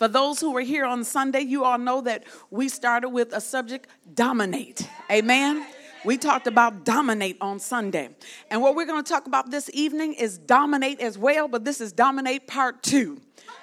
[0.00, 3.40] For those who were here on Sunday, you all know that we started with a
[3.40, 4.88] subject dominate.
[5.10, 5.66] Amen.
[6.06, 8.08] We talked about dominate on Sunday.
[8.50, 11.82] And what we're going to talk about this evening is dominate as well, but this
[11.82, 13.20] is dominate part two.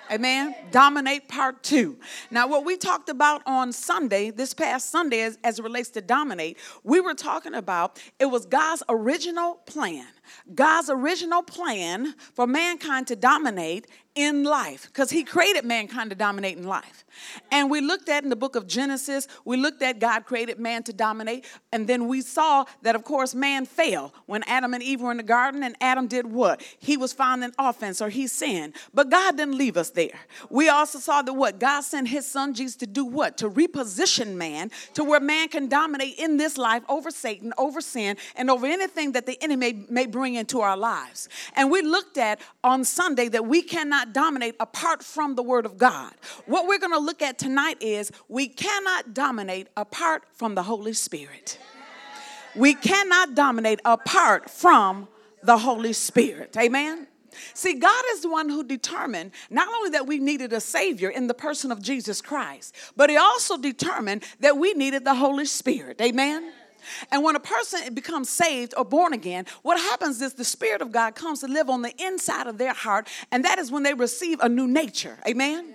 [0.10, 0.56] Amen.
[0.72, 1.98] Dominate part two.
[2.32, 6.02] Now, what we talked about on Sunday, this past Sunday, as, as, it relates to
[6.02, 10.08] dominate, we were talking about it was God's original plan.
[10.54, 16.58] God's original plan for mankind to dominate in life because he created mankind to dominate
[16.58, 17.06] in life.
[17.52, 20.82] And we looked at in the book of Genesis, we looked at God created man
[20.84, 21.46] to dominate.
[21.72, 25.18] And then we saw that, of course, man fell when Adam and Eve were in
[25.18, 25.62] the garden.
[25.62, 26.64] And Adam did what?
[26.80, 28.74] He was found in offense or he sinned.
[28.94, 30.20] But God didn't leave us there.
[30.50, 31.60] We also saw that what?
[31.60, 33.38] God sent his son Jesus to do what?
[33.40, 38.18] To reposition man to where man can dominate in this life over Satan, over sin,
[38.36, 41.30] and over anything that the enemy may, may bring into our lives.
[41.56, 45.78] And we looked at on Sunday that we cannot dominate apart from the Word of
[45.78, 46.14] God.
[46.46, 50.94] What we're going to look at tonight is we cannot dominate apart from the Holy
[50.94, 51.60] Spirit.
[52.56, 55.08] We cannot dominate apart from
[55.44, 56.58] the Holy Spirit.
[56.58, 57.08] Amen.
[57.54, 61.28] See, God is the one who determined not only that we needed a Savior in
[61.28, 66.02] the person of Jesus Christ, but He also determined that we needed the Holy Spirit.
[66.02, 66.52] Amen.
[67.12, 70.92] And when a person becomes saved or born again, what happens is the Spirit of
[70.92, 73.94] God comes to live on the inside of their heart, and that is when they
[73.94, 75.18] receive a new nature.
[75.28, 75.74] Amen?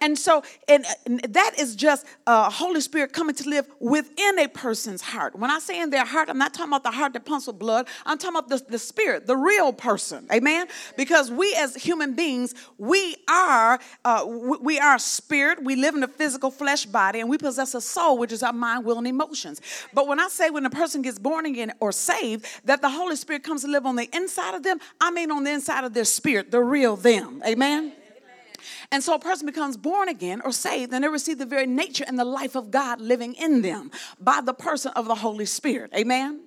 [0.00, 4.48] And so, and, and that is just uh, Holy Spirit coming to live within a
[4.48, 5.36] person's heart.
[5.36, 7.58] When I say in their heart, I'm not talking about the heart that pumps with
[7.58, 7.88] blood.
[8.06, 10.26] I'm talking about the, the spirit, the real person.
[10.32, 10.66] Amen.
[10.96, 15.62] Because we as human beings, we are uh, we are spirit.
[15.62, 18.52] We live in a physical flesh body, and we possess a soul, which is our
[18.52, 19.60] mind, will, and emotions.
[19.92, 23.16] But when I say when a person gets born again or saved, that the Holy
[23.16, 25.94] Spirit comes to live on the inside of them, I mean on the inside of
[25.94, 27.42] their spirit, the real them.
[27.46, 27.92] Amen.
[28.92, 32.04] And so a person becomes born again or saved, and they receive the very nature
[32.06, 35.92] and the life of God living in them by the person of the Holy Spirit.
[35.94, 36.40] Amen.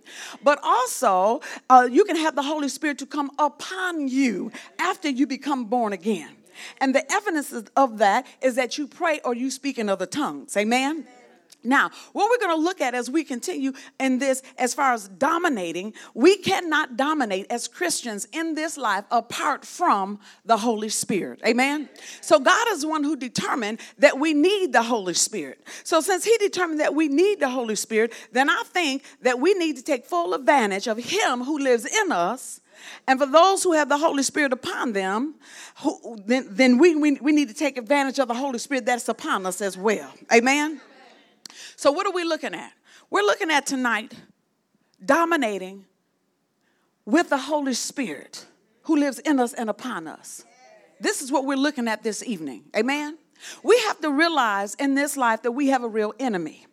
[0.43, 5.25] But also, uh, you can have the Holy Spirit to come upon you after you
[5.25, 6.35] become born again.
[6.79, 10.55] And the evidence of that is that you pray or you speak in other tongues.
[10.57, 11.07] Amen.
[11.63, 15.07] Now, what we're going to look at as we continue in this, as far as
[15.07, 21.39] dominating, we cannot dominate as Christians in this life apart from the Holy Spirit.
[21.45, 21.89] Amen?
[22.21, 25.65] So, God is the one who determined that we need the Holy Spirit.
[25.83, 29.53] So, since He determined that we need the Holy Spirit, then I think that we
[29.53, 32.59] need to take full advantage of Him who lives in us.
[33.07, 35.35] And for those who have the Holy Spirit upon them,
[35.81, 39.07] who, then, then we, we, we need to take advantage of the Holy Spirit that's
[39.07, 40.11] upon us as well.
[40.33, 40.81] Amen?
[41.83, 42.71] So, what are we looking at?
[43.09, 44.13] We're looking at tonight
[45.05, 45.83] dominating
[47.03, 48.45] with the Holy Spirit
[48.83, 50.45] who lives in us and upon us.
[51.01, 52.63] This is what we're looking at this evening.
[52.73, 53.17] Amen?
[53.63, 56.67] We have to realize in this life that we have a real enemy.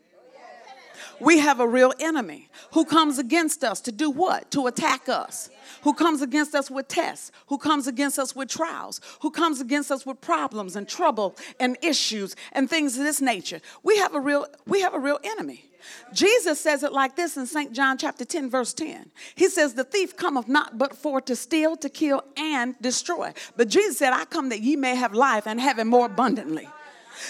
[1.20, 4.50] We have a real enemy who comes against us to do what?
[4.52, 5.50] To attack us.
[5.82, 9.90] Who comes against us with tests, who comes against us with trials, who comes against
[9.90, 13.60] us with problems and trouble and issues and things of this nature.
[13.82, 15.70] We have a real we have a real enemy.
[16.12, 17.72] Jesus says it like this in St.
[17.72, 19.10] John chapter 10, verse 10.
[19.34, 23.32] He says, The thief cometh not but for to steal, to kill, and destroy.
[23.56, 26.68] But Jesus said, I come that ye may have life and have it more abundantly.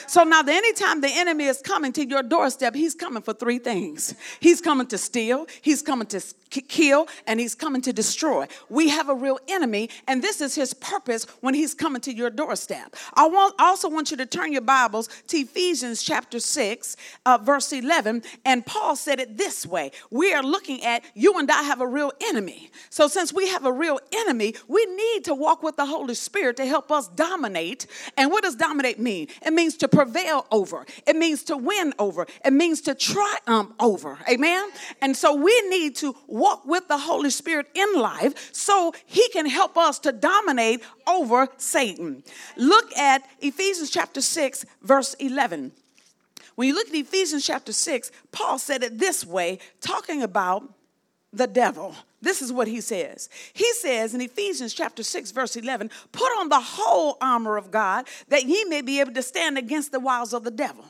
[0.07, 3.59] So now, the anytime the enemy is coming to your doorstep, he's coming for three
[3.59, 4.15] things.
[4.41, 6.21] He's coming to steal, he's coming to
[6.51, 8.47] kill, and he's coming to destroy.
[8.69, 12.31] We have a real enemy, and this is his purpose when he's coming to your
[12.31, 12.97] doorstep.
[13.15, 16.97] I want, also want you to turn your Bibles to Ephesians chapter 6,
[17.27, 18.23] uh, verse 11.
[18.45, 21.87] And Paul said it this way We are looking at you and I have a
[21.87, 22.71] real enemy.
[22.91, 26.57] So, since we have a real enemy, we need to walk with the Holy Spirit
[26.57, 27.87] to help us dominate.
[28.17, 29.29] And what does dominate mean?
[29.45, 34.19] It means to prevail over, it means to win over, it means to triumph over.
[34.31, 34.71] Amen?
[35.03, 39.47] And so we need to walk with the Holy Spirit in life so he can
[39.47, 42.23] help us to dominate over Satan.
[42.57, 45.73] Look at Ephesians chapter 6, verse 11.
[46.55, 50.63] When you look at Ephesians chapter 6, Paul said it this way, talking about
[51.33, 51.95] the devil.
[52.23, 53.29] This is what he says.
[53.53, 58.07] He says in Ephesians chapter 6 verse 11, "Put on the whole armor of God
[58.29, 60.85] that ye may be able to stand against the wiles of the devil."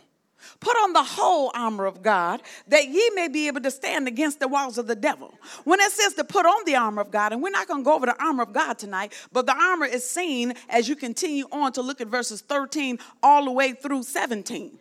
[0.59, 4.41] Put on the whole armor of God that ye may be able to stand against
[4.41, 5.35] the walls of the devil.
[5.65, 7.85] When it says to put on the armor of God, and we're not going to
[7.85, 11.47] go over the armor of God tonight, but the armor is seen as you continue
[11.53, 14.79] on to look at verses 13 all the way through 17.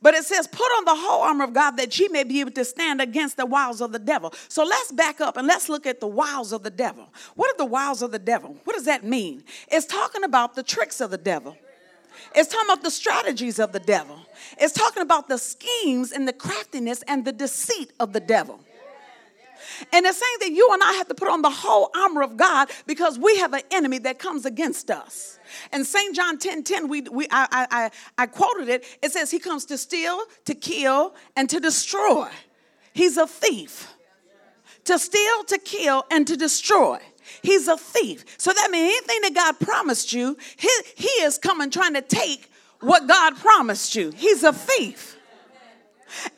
[0.00, 2.50] But it says, put on the whole armor of God that ye may be able
[2.52, 4.32] to stand against the wiles of the devil.
[4.48, 7.12] So let's back up and let's look at the wiles of the devil.
[7.34, 8.56] What are the wiles of the devil?
[8.64, 9.44] What does that mean?
[9.68, 11.56] It's talking about the tricks of the devil.
[12.34, 14.18] It's talking about the strategies of the devil.
[14.58, 18.60] It's talking about the schemes and the craftiness and the deceit of the devil.
[19.92, 22.36] And it's saying that you and I have to put on the whole armor of
[22.36, 25.38] God because we have an enemy that comes against us.
[25.70, 26.14] And St.
[26.14, 28.84] John 10 10, we, we, I, I, I quoted it.
[29.02, 32.28] It says, He comes to steal, to kill, and to destroy.
[32.92, 33.94] He's a thief.
[34.84, 36.98] To steal, to kill, and to destroy.
[37.42, 38.24] He's a thief.
[38.38, 42.50] So that means anything that God promised you, he, he is coming trying to take
[42.80, 44.10] what God promised you.
[44.10, 45.16] He's a thief.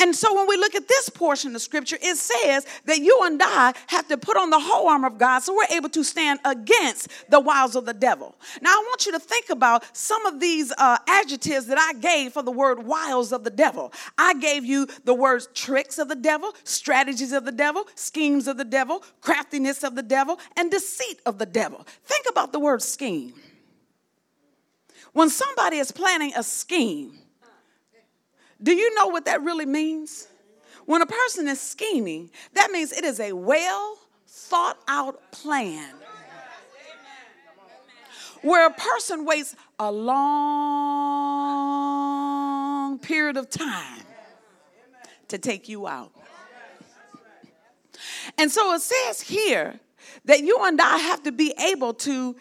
[0.01, 3.41] And so when we look at this portion of scripture, it says that you and
[3.43, 6.41] I have to put on the whole armor of God so we're able to stand
[6.45, 8.35] against the wiles of the devil.
[8.61, 12.33] Now, I want you to think about some of these uh, adjectives that I gave
[12.33, 13.93] for the word wiles of the devil.
[14.19, 18.57] I gave you the words tricks of the devil, strategies of the devil, schemes of
[18.57, 21.87] the devil, craftiness of the devil, and deceit of the devil.
[22.05, 23.35] Think about the word scheme.
[25.13, 27.19] When somebody is planning a scheme,
[28.65, 30.27] do you know what that really means?
[30.87, 35.95] When a person is scheming, that means it is a well thought out plan
[38.43, 40.19] where a person waits a long
[42.99, 44.03] period of time
[45.29, 46.13] to take you out.
[48.37, 49.79] And so it says here
[50.27, 52.37] that you and I have to be able to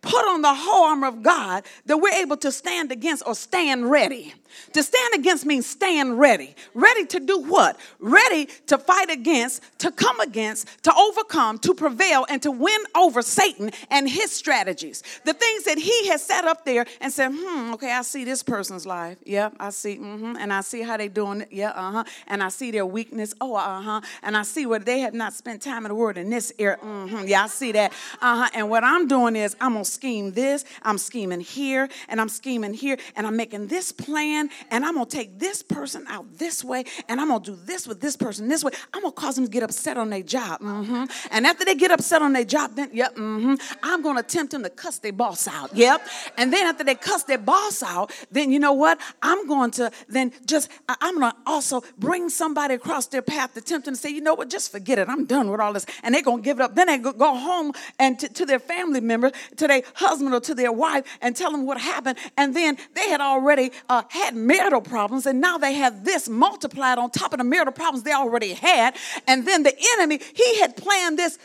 [0.00, 3.90] put on the whole armor of God that we're able to stand against or stand
[3.90, 4.34] ready.
[4.72, 6.54] To stand against means stand ready.
[6.74, 7.78] Ready to do what?
[7.98, 13.22] Ready to fight against, to come against, to overcome, to prevail, and to win over
[13.22, 15.02] Satan and his strategies.
[15.24, 18.42] The things that he has set up there and said, hmm, okay, I see this
[18.42, 19.18] person's life.
[19.24, 20.36] Yeah, I see, mm-hmm.
[20.38, 21.48] And I see how they doing it.
[21.50, 22.04] Yeah, uh-huh.
[22.26, 23.34] And I see their weakness.
[23.40, 24.00] Oh, uh-huh.
[24.22, 26.78] And I see where they have not spent time in the word in this area.
[26.82, 27.26] Mm-hmm.
[27.26, 27.92] Yeah, I see that.
[28.20, 28.48] Uh-huh.
[28.54, 32.74] And what I'm doing is I'm gonna scheme this, I'm scheming here, and I'm scheming
[32.74, 36.84] here, and I'm making this plan, and I'm gonna take this person out this way,
[37.08, 38.72] and I'm gonna do this with this person this way.
[38.92, 40.60] I'm gonna cause them to get upset on their job.
[40.60, 41.04] Mm-hmm.
[41.30, 44.62] And after they get upset on their job, then, yep, mm-hmm, I'm gonna tempt them
[44.62, 45.74] to cuss their boss out.
[45.74, 46.06] Yep.
[46.36, 49.00] And then after they cuss their boss out, then you know what?
[49.22, 53.86] I'm going to then just, I'm gonna also bring somebody across their path to tempt
[53.86, 55.08] them to say, you know what, just forget it.
[55.08, 55.86] I'm done with all this.
[56.02, 56.74] And they're gonna give it up.
[56.74, 60.54] Then they go home and to, to their family members, to their husband or to
[60.54, 62.18] their wife and tell them what happened.
[62.36, 66.98] And then they had already uh, had marital problems, and now they have this multiplied
[66.98, 68.96] on top of the marital problems they already had.
[69.26, 71.38] And then the enemy, he had planned this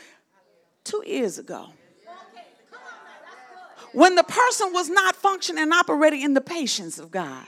[0.84, 1.68] two years ago.
[3.92, 7.46] When the person was not functioning and operating in the patience of God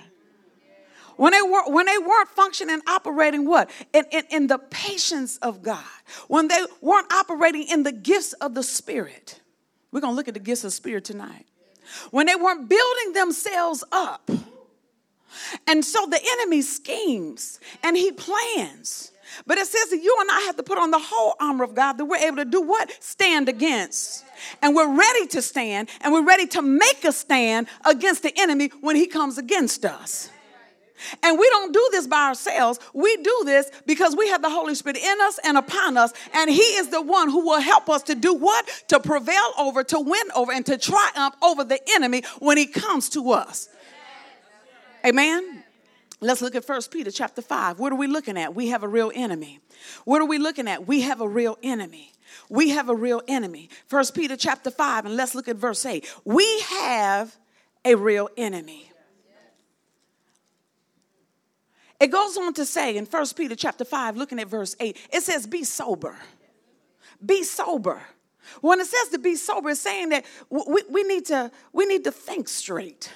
[1.16, 5.62] when they were when they weren't functioning operating what in, in, in, the patience of
[5.62, 5.84] god
[6.28, 9.38] when they weren't operating in the gifts of the spirit
[9.92, 11.46] we're going to look at the gifts of spirit tonight.
[12.10, 14.30] When they weren't building themselves up.
[15.66, 19.12] And so the enemy schemes and he plans.
[19.46, 21.74] But it says that you and I have to put on the whole armor of
[21.74, 22.90] God that we're able to do what?
[23.00, 24.24] Stand against.
[24.60, 28.70] And we're ready to stand and we're ready to make a stand against the enemy
[28.80, 30.30] when he comes against us.
[31.22, 32.78] And we don't do this by ourselves.
[32.92, 36.12] We do this because we have the Holy Spirit in us and upon us.
[36.34, 38.66] And He is the one who will help us to do what?
[38.88, 43.08] To prevail over, to win over, and to triumph over the enemy when He comes
[43.10, 43.68] to us.
[45.04, 45.64] Amen.
[46.20, 47.78] Let's look at First Peter chapter 5.
[47.78, 48.54] What are we looking at?
[48.54, 49.60] We have a real enemy.
[50.04, 50.86] What are we looking at?
[50.86, 52.12] We have a real enemy.
[52.50, 53.70] We have a real enemy.
[53.86, 56.06] First Peter chapter 5, and let's look at verse 8.
[56.24, 57.34] We have
[57.84, 58.92] a real enemy.
[61.98, 65.22] It goes on to say in 1 Peter chapter 5, looking at verse 8, it
[65.22, 66.16] says, Be sober.
[67.24, 68.02] Be sober.
[68.60, 72.04] When it says to be sober, it's saying that we, we, need, to, we need
[72.04, 73.12] to think straight.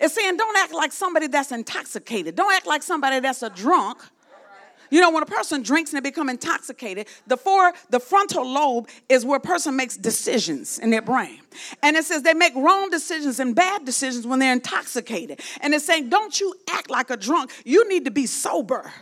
[0.00, 2.34] It's saying don't act like somebody that's intoxicated.
[2.34, 3.98] Don't act like somebody that's a drunk.
[4.90, 8.88] You know, when a person drinks and they become intoxicated, the four, the frontal lobe
[9.08, 11.40] is where a person makes decisions in their brain.
[11.82, 15.40] And it says they make wrong decisions and bad decisions when they're intoxicated.
[15.60, 17.50] And it's saying, don't you act like a drunk.
[17.64, 18.92] You need to be sober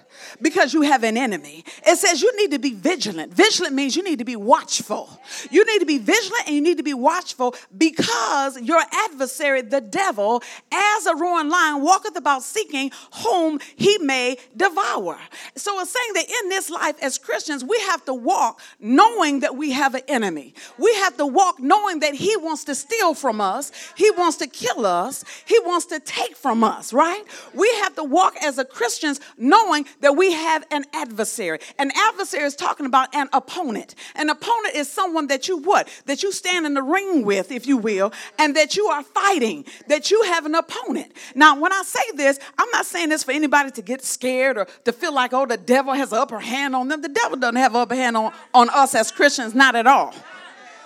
[0.41, 1.65] because you have an enemy.
[1.87, 3.33] It says you need to be vigilant.
[3.33, 5.21] Vigilant means you need to be watchful.
[5.51, 9.81] You need to be vigilant and you need to be watchful because your adversary, the
[9.81, 10.43] devil,
[10.73, 12.91] as a roaring lion, walketh about seeking
[13.23, 15.19] whom he may devour.
[15.57, 19.57] So it's saying that in this life as Christians, we have to walk knowing that
[19.57, 20.55] we have an enemy.
[20.79, 24.47] We have to walk knowing that he wants to steal from us, he wants to
[24.47, 27.23] kill us, he wants to take from us, right?
[27.55, 31.59] We have to walk as a Christians knowing that we have an adversary.
[31.79, 33.95] An adversary is talking about an opponent.
[34.15, 35.89] An opponent is someone that you what?
[36.07, 39.65] That you stand in the ring with, if you will, and that you are fighting,
[39.89, 41.13] that you have an opponent.
[41.35, 44.67] Now, when I say this, I'm not saying this for anybody to get scared or
[44.85, 47.03] to feel like, oh, the devil has an upper hand on them.
[47.03, 50.15] The devil doesn't have an upper hand on, on us as Christians, not at all.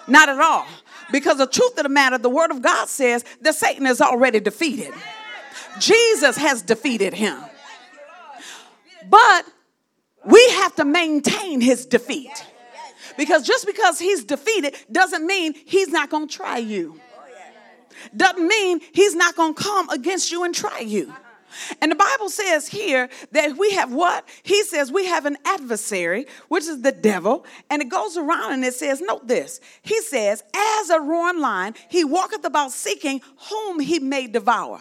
[0.09, 0.67] Not at all.
[1.11, 4.41] Because the truth of the matter, the word of God says that Satan is already
[4.41, 4.93] defeated.
[5.79, 7.39] Jesus has defeated him.
[9.09, 9.47] But
[10.25, 12.45] we have to maintain his defeat.
[13.17, 17.01] Because just because he's defeated doesn't mean he's not going to try you.
[18.17, 21.13] Doesn't mean he's not going to come against you and try you.
[21.81, 24.29] And the Bible says here that we have what?
[24.43, 27.45] He says we have an adversary, which is the devil.
[27.71, 29.61] And it goes around and it says, note this.
[29.83, 34.81] He says, as a roaring lion, he walketh about seeking whom he may devour.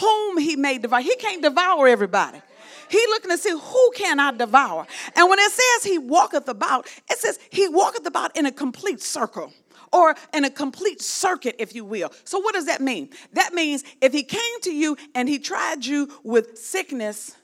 [0.00, 1.00] Whom he may devour.
[1.00, 2.40] He can't devour everybody.
[2.90, 4.86] He looking to see who can I devour.
[5.14, 9.00] And when it says he walketh about, it says he walketh about in a complete
[9.00, 9.52] circle
[9.92, 12.12] or in a complete circuit, if you will.
[12.24, 13.10] So, what does that mean?
[13.32, 17.36] That means if he came to you and he tried you with sickness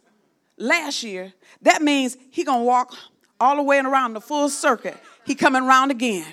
[0.56, 1.32] last year,
[1.62, 2.94] that means he gonna walk
[3.40, 4.96] all the way around the full circuit.
[5.24, 6.26] He coming around again,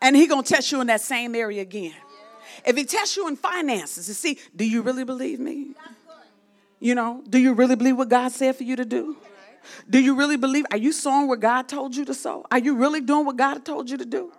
[0.00, 1.94] and he gonna test you in that same area again.
[2.66, 5.74] If he tests you in finances to see, do you really believe me?
[6.80, 9.16] You know, do you really believe what God said for you to do?
[9.88, 10.64] Do you really believe?
[10.70, 12.46] Are you sowing what God told you to sow?
[12.50, 14.32] Are you really doing what God told you to do?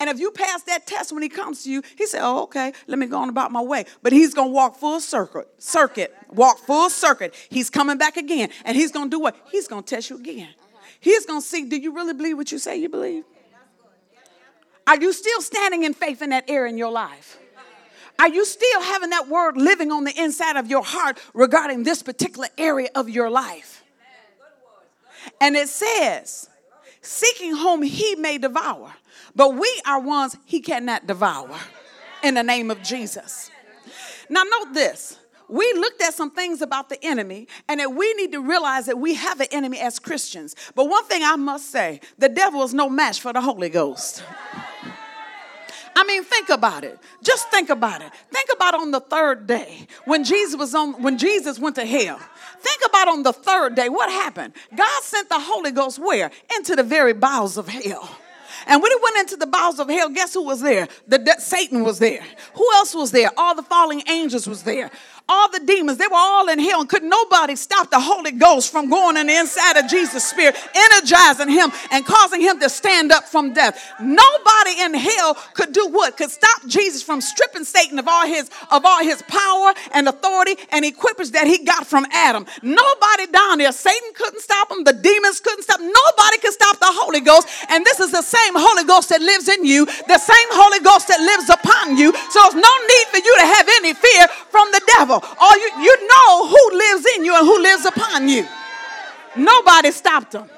[0.00, 2.72] And if you pass that test when he comes to you, he said, Oh, okay,
[2.86, 3.84] let me go on about my way.
[4.02, 7.34] But he's gonna walk full circuit, circuit, walk full circuit.
[7.50, 8.50] He's coming back again.
[8.64, 9.36] And he's gonna do what?
[9.50, 10.50] He's gonna test you again.
[11.00, 13.24] He's gonna see, do you really believe what you say you believe?
[14.86, 17.38] Are you still standing in faith in that area in your life?
[18.18, 22.02] Are you still having that word living on the inside of your heart regarding this
[22.02, 23.82] particular area of your life?
[25.40, 26.48] And it says,
[27.00, 28.92] seeking whom he may devour.
[29.34, 31.58] But we are ones he cannot devour
[32.22, 33.50] in the name of Jesus.
[34.28, 35.18] Now, note this.
[35.48, 38.98] We looked at some things about the enemy, and that we need to realize that
[38.98, 40.56] we have an enemy as Christians.
[40.74, 44.22] But one thing I must say the devil is no match for the Holy Ghost.
[45.94, 46.98] I mean, think about it.
[47.22, 48.10] Just think about it.
[48.30, 52.18] Think about on the third day when Jesus was on when Jesus went to hell.
[52.60, 54.54] Think about on the third day what happened.
[54.74, 56.30] God sent the Holy Ghost where?
[56.56, 58.08] Into the very bowels of hell.
[58.66, 60.88] And when he went into the bowels of hell, guess who was there?
[61.06, 62.22] The, the, Satan was there.
[62.54, 63.30] Who else was there?
[63.36, 64.90] All the falling angels was there
[65.28, 68.70] all the demons, they were all in hell, and could nobody stop the Holy Ghost
[68.72, 73.12] from going in the inside of Jesus' spirit, energizing him and causing him to stand
[73.12, 73.80] up from death.
[74.00, 76.16] Nobody in hell could do what?
[76.16, 80.56] Could stop Jesus from stripping Satan of all his of all his power and authority
[80.70, 82.46] and equipage that he got from Adam.
[82.62, 85.80] Nobody down there, Satan couldn't stop him, the demons couldn't stop.
[85.80, 87.48] Nobody could stop the Holy Ghost.
[87.68, 91.08] And this is the same Holy Ghost that lives in you, the same Holy Ghost
[91.08, 92.12] that lives upon you.
[92.30, 95.36] So there's no need for you to have any fear from the devil devil.
[95.38, 98.46] All you, you know who lives in you and who lives upon you.
[99.36, 100.48] Nobody stopped him.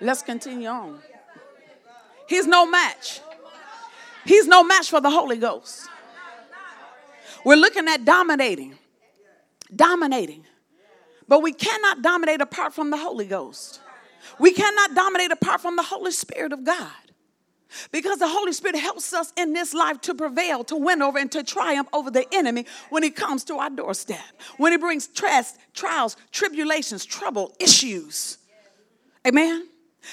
[0.00, 0.98] Let's continue on.
[2.28, 3.20] He's no match.
[4.24, 5.88] He's no match for the Holy Ghost.
[7.44, 8.74] We're looking at dominating.
[9.74, 10.44] Dominating.
[11.28, 13.80] But we cannot dominate apart from the Holy Ghost.
[14.38, 16.92] We cannot dominate apart from the Holy Spirit of God.
[17.92, 21.30] Because the Holy Spirit helps us in this life to prevail, to win over, and
[21.32, 24.18] to triumph over the enemy when he comes to our doorstep.
[24.56, 28.38] When he brings stress, trials, tribulations, trouble, issues.
[29.26, 29.68] Amen.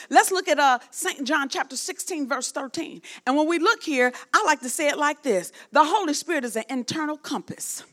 [0.10, 1.26] Let's look at uh, St.
[1.26, 3.02] John chapter 16, verse 13.
[3.28, 6.46] And when we look here, I like to say it like this The Holy Spirit
[6.46, 7.84] is an internal compass.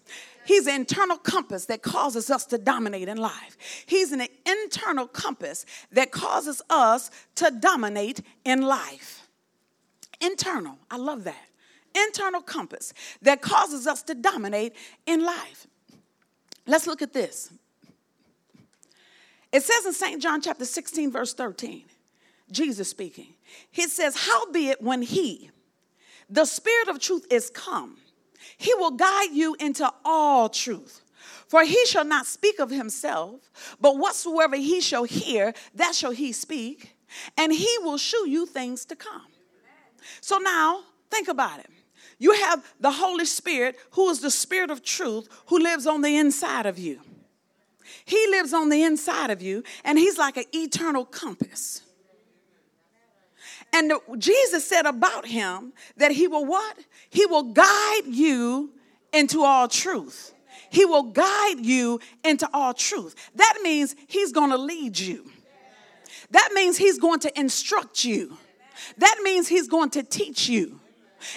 [0.49, 3.59] He's an internal compass that causes us to dominate in life.
[3.85, 9.28] He's an internal compass that causes us to dominate in life.
[10.21, 11.49] Internal, I love that.
[11.95, 14.75] Internal compass that causes us to dominate
[15.07, 15.67] in life.
[16.67, 17.51] Let's look at this.
[19.53, 20.21] It says in St.
[20.21, 21.85] John chapter 16, verse 13,
[22.51, 23.35] Jesus speaking.
[23.71, 25.51] He says, Howbeit, when he,
[26.29, 27.97] the Spirit of truth, is come,
[28.59, 31.03] he will guide you into all truth.
[31.47, 36.33] For he shall not speak of himself, but whatsoever he shall hear, that shall he
[36.33, 36.95] speak,
[37.39, 39.27] and he will shew you things to come.
[40.21, 41.71] So now, think about it.
[42.19, 46.17] You have the Holy Spirit, who is the Spirit of truth, who lives on the
[46.17, 47.01] inside of you.
[48.05, 51.83] He lives on the inside of you, and He's like an eternal compass.
[53.73, 56.79] And Jesus said about Him that He will what?
[57.11, 58.71] He will guide you
[59.13, 60.35] into all truth.
[60.71, 63.15] He will guide you into all truth.
[63.37, 65.31] That means He's going to lead you.
[66.31, 68.37] That means He's going to instruct you.
[68.99, 70.81] That means He's going to teach you.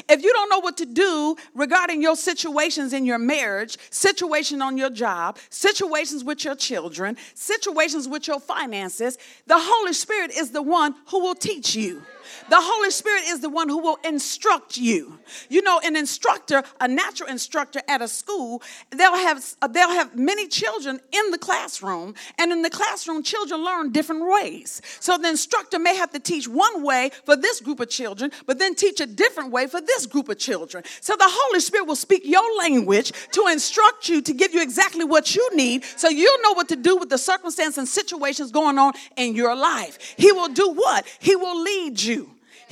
[0.08, 4.78] If you don't know what to do regarding your situations in your marriage, situation on
[4.78, 9.18] your job, situations with your children, situations with your finances,
[9.48, 12.04] the Holy Spirit is the one who will teach you.
[12.50, 15.20] The Holy Spirit is the one who will instruct you.
[15.50, 20.48] You know, an instructor, a natural instructor at a school, they'll have they'll have many
[20.48, 24.82] children in the classroom, and in the classroom, children learn different ways.
[25.00, 28.60] So the instructor may have to teach one way for this group of children, but
[28.60, 30.84] then teach a different way for this group of children.
[31.02, 35.04] So the Holy Spirit will speak your language to instruct you to give you exactly
[35.04, 38.78] what you need, so you'll know what to do with the circumstances and situations going
[38.78, 40.16] on in your life.
[40.18, 41.06] He will do what?
[41.20, 42.21] He will lead you.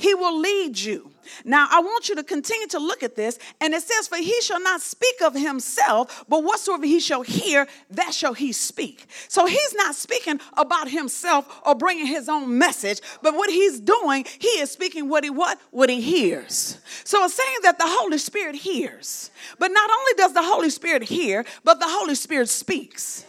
[0.00, 1.10] He will lead you.
[1.44, 4.40] Now, I want you to continue to look at this, and it says, For he
[4.40, 9.04] shall not speak of himself, but whatsoever he shall hear, that shall he speak.
[9.28, 14.24] So he's not speaking about himself or bringing his own message, but what he's doing,
[14.38, 15.60] he is speaking what he what?
[15.70, 16.78] What he hears.
[17.04, 19.30] So it's saying that the Holy Spirit hears.
[19.58, 23.26] But not only does the Holy Spirit hear, but the Holy Spirit speaks.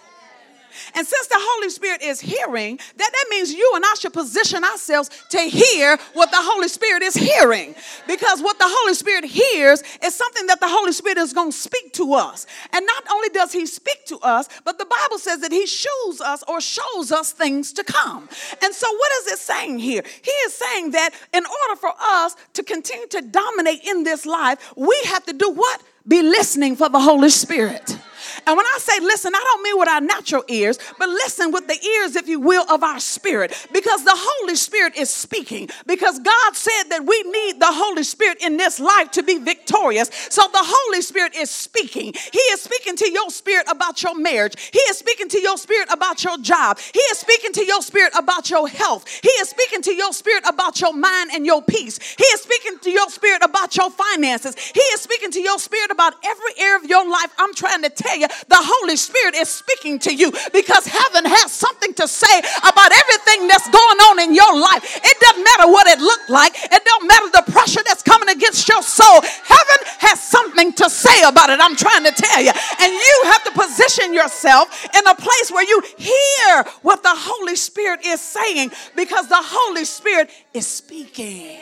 [0.96, 4.64] And since the Holy Spirit is hearing, that, that means you and I should position
[4.64, 7.76] ourselves to hear what the Holy Spirit is hearing.
[8.08, 11.58] Because what the Holy Spirit hears is something that the Holy Spirit is going to
[11.58, 12.46] speak to us.
[12.74, 16.22] And not only does He speak to us, but the Bible says that He shows
[16.22, 18.30] us or shows us things to come.
[18.62, 20.04] And so, what is it saying here?
[20.22, 24.74] He is saying that in order for us to continue to dominate in this life,
[24.76, 25.82] we have to do what?
[26.08, 27.98] Be listening for the Holy Spirit.
[28.46, 31.68] And when I say listen, I don't mean with our natural ears, but listen with
[31.68, 33.54] the ears, if you will, of our spirit.
[33.74, 35.70] Because the Holy Spirit is speaking.
[35.86, 40.10] Because God said that we need the Holy Spirit in this life to be victorious.
[40.30, 42.14] So the Holy Spirit is speaking.
[42.32, 44.56] He is speaking to your spirit about your marriage.
[44.72, 46.80] He is speaking to your spirit about your job.
[46.80, 49.08] He is speaking to your spirit about your health.
[49.22, 52.00] He is speaking to your spirit about your mind and your peace.
[52.18, 54.56] He is speaking to your spirit about your finances.
[54.58, 57.32] He is speaking to your spirit about every area of your life.
[57.38, 61.52] I'm trying to tell you, the Holy Spirit is speaking to you because heaven has
[61.52, 64.84] something to say about everything that's going on in your life.
[64.84, 68.68] It doesn't matter what it looked like, it don't matter the pressure that's coming against
[68.68, 69.22] your soul.
[69.22, 71.60] Heaven has something to say about it.
[71.60, 72.52] I'm trying to tell you.
[72.52, 77.56] And you have to position yourself in a place where you hear what the Holy
[77.56, 81.60] Spirit is saying because the Holy Spirit is speaking.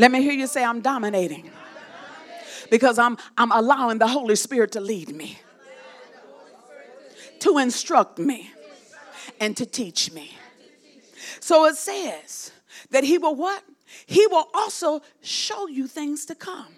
[0.00, 1.50] Let me hear you say, I'm dominating.
[2.70, 5.38] Because I'm, I'm allowing the Holy Spirit to lead me,
[7.40, 8.50] to instruct me,
[9.38, 10.38] and to teach me.
[11.40, 12.50] So it says
[12.90, 13.62] that He will what?
[14.06, 16.68] He will also show you things to come.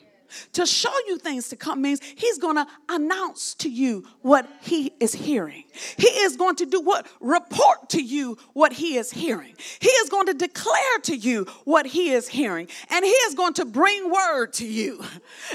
[0.52, 4.92] To show you things to come means he's going to announce to you what he
[5.00, 5.64] is hearing.
[5.96, 7.06] He is going to do what?
[7.20, 9.54] Report to you what he is hearing.
[9.80, 12.68] He is going to declare to you what he is hearing.
[12.90, 15.02] And he is going to bring word to you.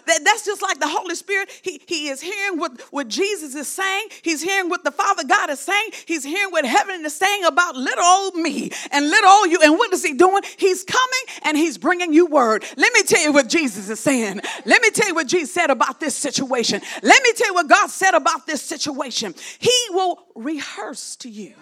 [0.05, 1.49] That, that's just like the Holy Spirit.
[1.61, 4.07] He, he is hearing what, what Jesus is saying.
[4.21, 5.91] He's hearing what the Father God is saying.
[6.05, 9.59] He's hearing what heaven is saying about little old me and little old you.
[9.63, 10.43] And what is he doing?
[10.57, 11.07] He's coming
[11.43, 12.63] and he's bringing you word.
[12.75, 14.41] Let me tell you what Jesus is saying.
[14.67, 16.81] Let me tell you what Jesus said about this situation.
[17.01, 19.33] Let me tell you what God said about this situation.
[19.59, 21.53] He will rehearse to you.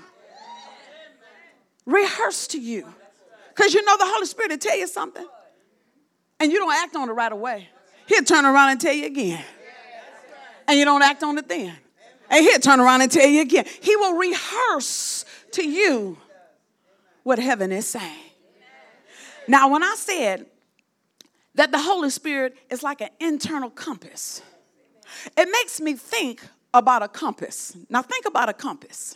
[1.85, 2.91] Rehearse to you.
[3.49, 5.25] Because you know the Holy Spirit will tell you something
[6.39, 7.69] and you don't act on it right away.
[8.07, 9.43] He'll turn around and tell you again.
[10.67, 11.75] And you don't act on it then.
[12.31, 13.65] And he'll turn around and tell you again.
[13.81, 16.17] He will rehearse to you
[17.21, 18.31] what heaven is saying.
[19.47, 20.47] Now, when I said
[21.55, 24.41] that the Holy Spirit is like an internal compass.
[25.37, 27.75] It makes me think about a compass.
[27.89, 29.15] Now, think about a compass.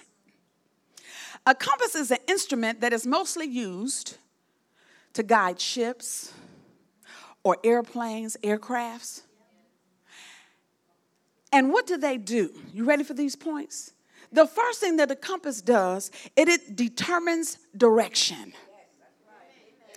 [1.46, 4.18] A compass is an instrument that is mostly used
[5.14, 6.34] to guide ships
[7.44, 9.22] or airplanes, aircrafts.
[11.52, 12.52] And what do they do?
[12.74, 13.94] You ready for these points?
[14.32, 18.54] The first thing that a compass does, it, it determines direction.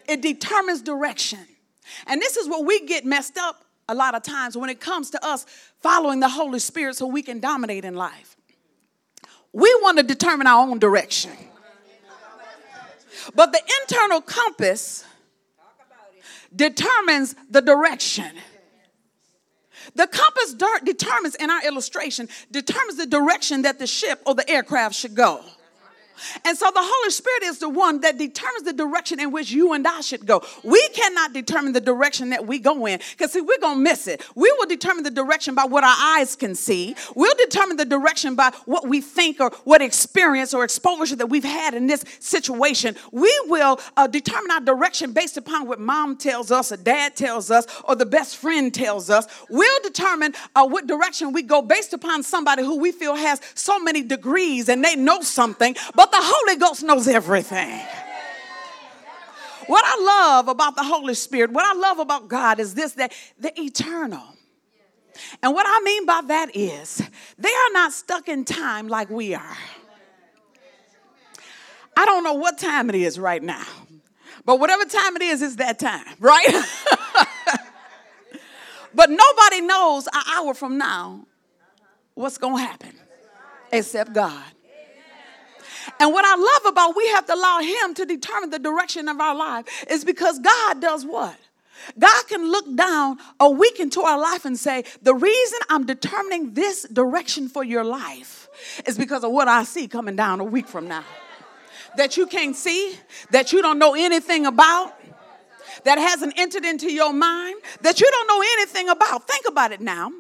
[0.09, 1.47] It determines direction.
[2.07, 5.11] And this is where we get messed up a lot of times when it comes
[5.11, 5.45] to us
[5.81, 8.37] following the Holy Spirit so we can dominate in life.
[9.53, 11.33] We want to determine our own direction.
[13.35, 15.05] But the internal compass
[16.55, 18.33] determines the direction.
[19.95, 24.95] The compass determines, in our illustration, determines the direction that the ship or the aircraft
[24.95, 25.43] should go.
[26.45, 29.73] And so the Holy Spirit is the one that determines the direction in which you
[29.73, 30.43] and I should go.
[30.63, 34.07] We cannot determine the direction that we go in because, see, we're going to miss
[34.07, 34.25] it.
[34.35, 38.35] We will determine the direction by what our eyes can see, we'll determine the direction
[38.35, 42.97] by what we think or what experience or exposure that we've had in this situation.
[43.11, 47.51] We will uh, determine our direction based upon what mom tells us, or dad tells
[47.51, 49.27] us, or the best friend tells us.
[49.49, 53.79] We'll determine uh, what direction we go based upon somebody who we feel has so
[53.79, 57.81] many degrees and they know something, but the Holy Ghost knows everything.
[59.67, 63.13] What I love about the Holy Spirit, what I love about God is this that
[63.39, 64.23] the eternal.
[65.43, 67.03] And what I mean by that is
[67.39, 69.57] they are not stuck in time like we are.
[71.97, 73.67] I don't know what time it is right now,
[74.45, 76.49] but whatever time it is, it's that time, right?
[78.95, 81.27] but nobody knows an hour from now
[82.15, 82.95] what's going to happen
[83.71, 84.43] except God.
[85.99, 89.21] And what I love about we have to allow Him to determine the direction of
[89.21, 91.37] our life is because God does what?
[91.99, 96.55] God can look down a week into our life and say, The reason I'm determining
[96.55, 98.49] this direction for your life
[98.87, 101.05] is because of what I see coming down a week from now.
[101.97, 102.97] That you can't see,
[103.31, 104.95] that you don't know anything about,
[105.85, 109.27] that hasn't entered into your mind, that you don't know anything about.
[109.27, 110.13] Think about it now.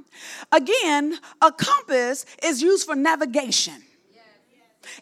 [0.51, 3.83] Again, a compass is used for navigation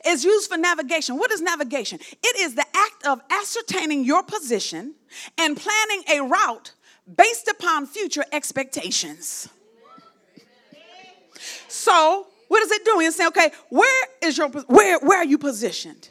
[0.05, 1.19] is used for navigation.
[1.19, 1.99] What is navigation?
[2.23, 4.95] It is the act of ascertaining your position
[5.39, 6.73] and planning a route
[7.17, 9.49] based upon future expectations.
[11.69, 13.07] So, what is it doing?
[13.07, 16.09] It's saying, okay, where is your where where are you positioned?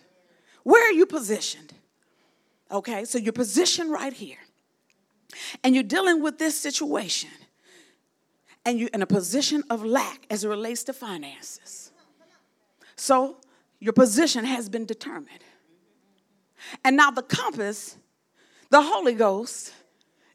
[0.63, 1.73] Where are you positioned?
[2.71, 4.38] Okay, so you're positioned right here.
[5.63, 7.29] And you're dealing with this situation.
[8.65, 11.91] And you're in a position of lack as it relates to finances.
[12.95, 13.38] So
[13.79, 15.43] your position has been determined.
[16.83, 17.97] And now the compass,
[18.69, 19.73] the Holy Ghost,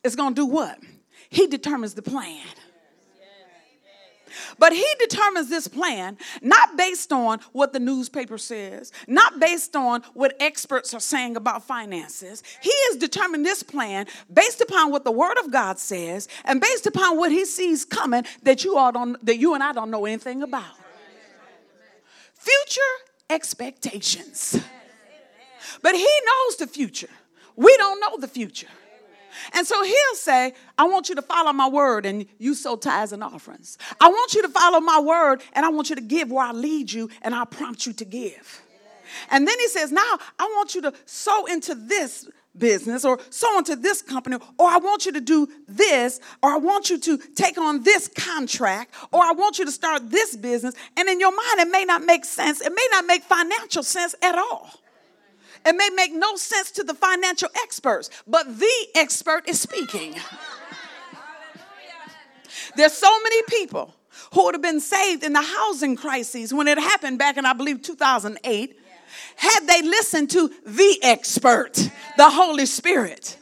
[0.03, 0.79] is going to do what?
[1.29, 2.45] He determines the plan.
[4.59, 10.03] But he determines this plan not based on what the newspaper says, not based on
[10.15, 12.43] what experts are saying about finances.
[12.61, 16.87] He has determined this plan based upon what the word of God says and based
[16.87, 20.05] upon what he sees coming that you all don't that you and I don't know
[20.05, 20.77] anything about.
[22.35, 22.81] Future
[23.31, 24.61] expectations.
[25.83, 27.09] But he knows the future.
[27.57, 28.69] We don't know the future.
[29.53, 33.13] And so he'll say, I want you to follow my word and you sow tithes
[33.13, 33.79] and offerings.
[34.01, 36.53] I want you to follow my word and I want you to give where I
[36.53, 38.63] lead you and I prompt you to give.
[39.31, 43.59] And then he says, Now I want you to sow into this business or sow
[43.59, 47.19] into this company, or I want you to do this, or I want you to
[47.19, 50.75] take on this contract, or I want you to start this business.
[50.97, 52.61] And in your mind, it may not make sense.
[52.61, 54.71] It may not make financial sense at all.
[55.67, 60.15] It may make no sense to the financial experts, but the expert is speaking.
[62.77, 63.95] There's so many people
[64.33, 67.53] who would have been saved in the housing crises when it happened back in, I
[67.53, 68.79] believe, 2008
[69.37, 71.75] had they listened to the expert,
[72.17, 73.37] the Holy Spirit.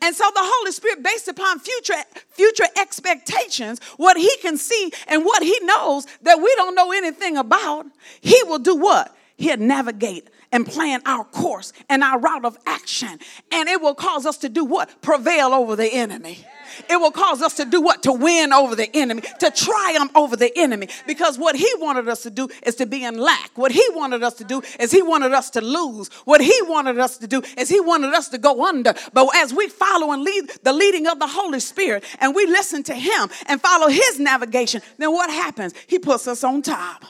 [0.00, 1.94] And so the Holy Spirit, based upon future,
[2.30, 7.36] future expectations, what he can see and what he knows that we don't know anything
[7.36, 7.86] about,
[8.20, 9.14] he will do what?
[9.36, 13.18] He'll navigate and plan our course and our route of action.
[13.52, 15.02] And it will cause us to do what?
[15.02, 16.44] Prevail over the enemy.
[16.88, 18.02] It will cause us to do what?
[18.04, 20.88] To win over the enemy, to triumph over the enemy.
[21.06, 23.56] Because what he wanted us to do is to be in lack.
[23.56, 26.08] What he wanted us to do is he wanted us to lose.
[26.24, 28.94] What he wanted us to do is he wanted us to go under.
[29.12, 32.82] But as we follow and lead the leading of the Holy Spirit and we listen
[32.84, 35.74] to him and follow his navigation, then what happens?
[35.86, 37.04] He puts us on top.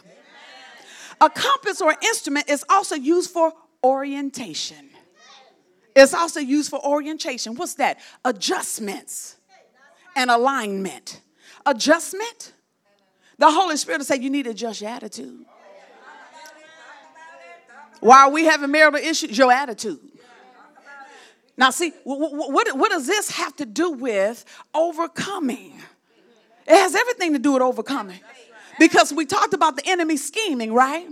[1.21, 4.91] A compass or instrument is also used for orientation.
[5.95, 7.55] It's also used for orientation.
[7.55, 8.01] What's that?
[8.25, 9.37] Adjustments
[10.17, 11.21] and alignment.
[11.67, 12.53] Adjustment.
[13.39, 15.45] The Holy Spirit will say you need to adjust your attitude.
[18.01, 19.37] Why are we having marital issues?
[19.37, 19.99] Your attitude.
[21.57, 25.75] Now, see, what, what, what does this have to do with overcoming?
[26.67, 28.21] It has everything to do with overcoming.
[28.79, 31.07] Because we talked about the enemy scheming, right?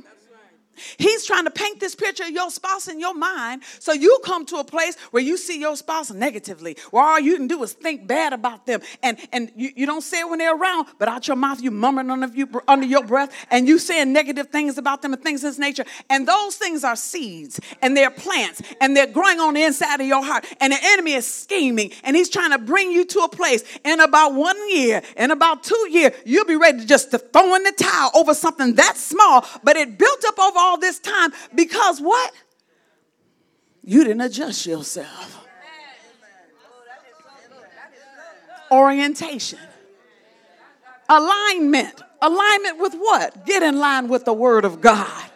[0.99, 4.47] He's trying to paint this picture of your spouse in your mind so you come
[4.47, 7.73] to a place where you see your spouse negatively, where all you can do is
[7.73, 8.81] think bad about them.
[9.03, 11.71] And, and you, you don't say it when they're around, but out your mouth you
[11.71, 15.45] murmuring under, you, under your breath and you saying negative things about them and things
[15.45, 15.85] of this nature.
[16.09, 20.07] And those things are seeds and they're plants and they're growing on the inside of
[20.07, 20.47] your heart.
[20.61, 24.01] And the enemy is scheming and he's trying to bring you to a place in
[24.01, 27.63] about one year, in about two years, you'll be ready to just to throw in
[27.65, 32.01] the towel over something that small, but it built up over all this time because
[32.01, 32.33] what?
[33.85, 35.47] You didn't adjust yourself.
[38.71, 39.59] Orientation.
[41.09, 42.01] Alignment.
[42.23, 43.45] Alignment with what?
[43.45, 45.31] Get in line with the Word of God.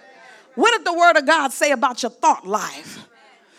[0.55, 3.07] What did the Word of God say about your thought life?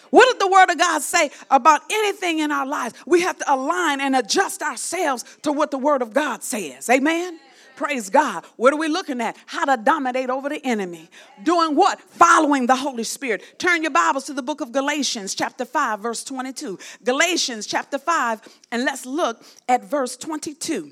[0.09, 2.95] What did the Word of God say about anything in our lives?
[3.05, 6.89] We have to align and adjust ourselves to what the Word of God says.
[6.89, 7.39] Amen?
[7.77, 8.43] Praise God.
[8.55, 9.37] What are we looking at?
[9.45, 11.11] How to dominate over the enemy.
[11.43, 12.01] Doing what?
[12.01, 13.59] Following the Holy Spirit.
[13.59, 16.79] Turn your Bibles to the book of Galatians, chapter 5, verse 22.
[17.03, 20.91] Galatians, chapter 5, and let's look at verse 22.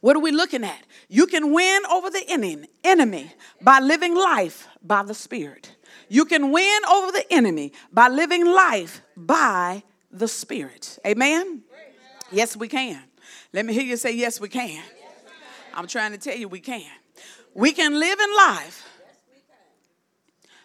[0.00, 0.80] What are we looking at?
[1.08, 2.24] You can win over the
[2.82, 5.76] enemy by living life by the Spirit.
[6.08, 10.98] You can win over the enemy by living life by the Spirit.
[11.06, 11.62] Amen?
[12.32, 13.02] Yes, we can.
[13.52, 14.82] Let me hear you say, Yes, we can.
[15.74, 16.90] I'm trying to tell you we can.
[17.54, 18.86] We can live in life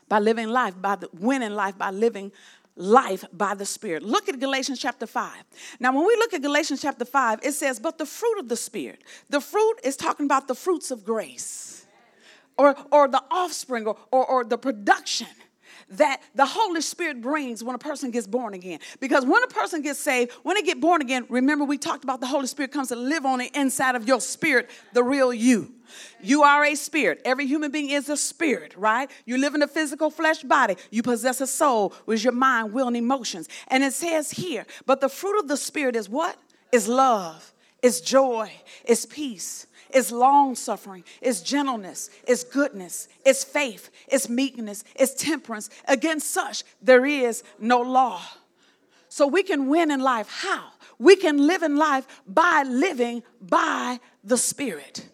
[0.08, 2.32] by living life, by the, winning life, by living
[2.76, 4.04] life by the Spirit.
[4.04, 5.32] Look at Galatians chapter 5.
[5.80, 8.58] Now, when we look at Galatians chapter 5, it says, But the fruit of the
[8.58, 9.04] Spirit.
[9.30, 11.86] The fruit is talking about the fruits of grace
[12.58, 15.28] or, or the offspring or, or, or the production
[15.92, 18.80] that the Holy Spirit brings when a person gets born again.
[19.00, 22.20] Because when a person gets saved, when they get born again, remember we talked about
[22.20, 25.74] the Holy Spirit comes to live on the inside of your spirit, the real you.
[26.22, 27.22] You are a spirit.
[27.24, 29.10] Every human being is a spirit, right?
[29.26, 30.76] You live in a physical flesh body.
[30.90, 33.48] You possess a soul, is your mind, will, and emotions.
[33.68, 36.38] And it says here, but the fruit of the spirit is what?
[36.72, 38.52] Is love, is joy,
[38.86, 45.70] is peace it's long suffering, it's gentleness, it's goodness, it's faith, it's meekness, it's temperance.
[45.88, 48.22] Against such, there is no law.
[49.08, 50.28] So we can win in life.
[50.30, 50.66] How?
[51.00, 55.08] We can live in life by living by the Spirit.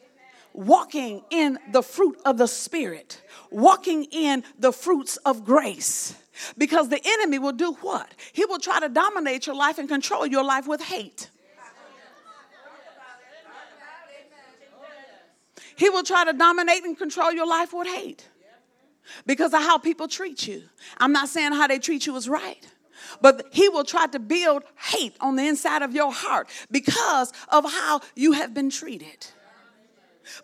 [0.53, 6.15] Walking in the fruit of the Spirit, walking in the fruits of grace.
[6.57, 8.11] Because the enemy will do what?
[8.33, 11.29] He will try to dominate your life and control your life with hate.
[15.81, 18.29] He will try to dominate and control your life with hate
[19.25, 20.61] because of how people treat you.
[20.99, 22.63] I'm not saying how they treat you is right.
[23.19, 27.65] But he will try to build hate on the inside of your heart because of
[27.65, 29.25] how you have been treated.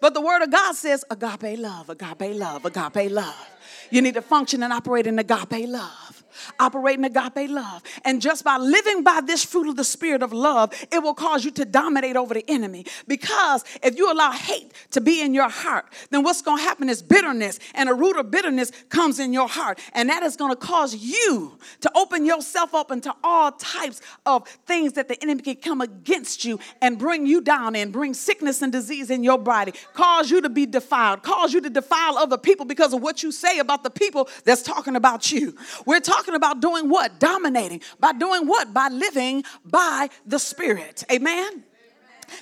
[0.01, 3.49] But the word of God says agape love, agape love, agape love.
[3.91, 6.16] You need to function and operate in agape love
[6.59, 7.83] operating agape love.
[8.05, 11.45] And just by living by this fruit of the spirit of love, it will cause
[11.45, 12.85] you to dominate over the enemy.
[13.07, 16.89] Because if you allow hate to be in your heart, then what's going to happen
[16.89, 19.79] is bitterness, and a root of bitterness comes in your heart.
[19.93, 24.47] And that is going to cause you to open yourself up into all types of
[24.65, 28.61] things that the enemy can come against you and bring you down and bring sickness
[28.61, 32.37] and disease in your body, cause you to be defiled, cause you to defile other
[32.37, 35.55] people because of what you say about the people that's talking about you.
[35.85, 37.19] We're talking talking about doing what?
[37.19, 37.81] Dominating.
[37.99, 38.73] By doing what?
[38.73, 41.03] By living by the Spirit.
[41.11, 41.63] Amen?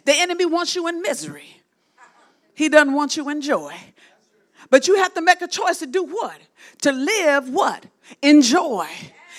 [0.03, 1.61] The enemy wants you in misery,
[2.55, 3.73] he doesn't want you in joy.
[4.71, 6.37] But you have to make a choice to do what?
[6.81, 7.85] To live what?
[8.23, 8.87] In joy.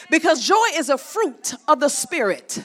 [0.09, 2.62] Because joy is a fruit of the Spirit.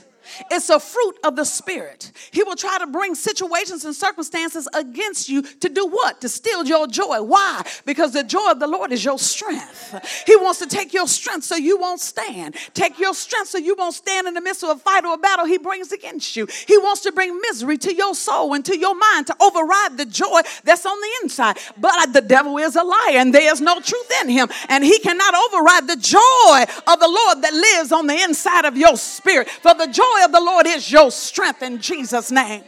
[0.49, 2.11] It's a fruit of the Spirit.
[2.31, 6.21] He will try to bring situations and circumstances against you to do what?
[6.21, 7.21] To steal your joy.
[7.21, 7.61] Why?
[7.85, 10.23] Because the joy of the Lord is your strength.
[10.25, 12.55] He wants to take your strength so you won't stand.
[12.73, 15.17] Take your strength so you won't stand in the midst of a fight or a
[15.17, 16.47] battle he brings against you.
[16.67, 20.05] He wants to bring misery to your soul and to your mind to override the
[20.05, 21.57] joy that's on the inside.
[21.77, 24.47] But the devil is a liar and there is no truth in him.
[24.69, 28.77] And he cannot override the joy of the Lord that lives on the inside of
[28.77, 29.49] your spirit.
[29.49, 32.63] For the joy of the Lord is your strength in Jesus' name.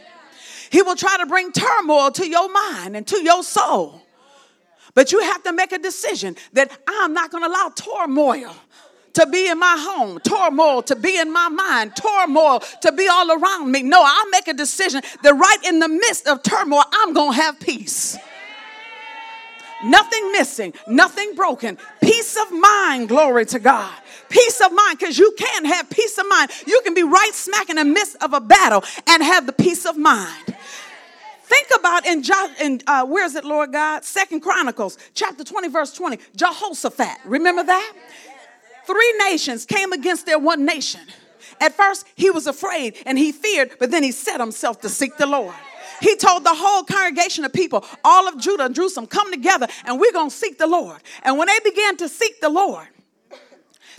[0.70, 4.02] He will try to bring turmoil to your mind and to your soul.
[4.94, 8.54] But you have to make a decision that I'm not going to allow turmoil
[9.14, 13.30] to be in my home, turmoil to be in my mind, turmoil to be all
[13.30, 13.82] around me.
[13.82, 17.40] No, I make a decision that right in the midst of turmoil, I'm going to
[17.40, 18.16] have peace.
[19.84, 21.78] Nothing missing, nothing broken.
[22.00, 23.92] Peace of mind, glory to God.
[24.34, 26.50] Peace of mind, because you can have peace of mind.
[26.66, 29.86] You can be right smack in the midst of a battle and have the peace
[29.86, 30.56] of mind.
[31.44, 34.04] Think about in, jo- in uh, where is it, Lord God?
[34.04, 36.18] Second Chronicles, chapter 20, verse 20.
[36.34, 37.92] Jehoshaphat, remember that?
[38.88, 41.02] Three nations came against their one nation.
[41.60, 45.16] At first, he was afraid and he feared, but then he set himself to seek
[45.16, 45.54] the Lord.
[46.00, 50.00] He told the whole congregation of people, all of Judah and Jerusalem, come together and
[50.00, 51.00] we're going to seek the Lord.
[51.22, 52.88] And when they began to seek the Lord,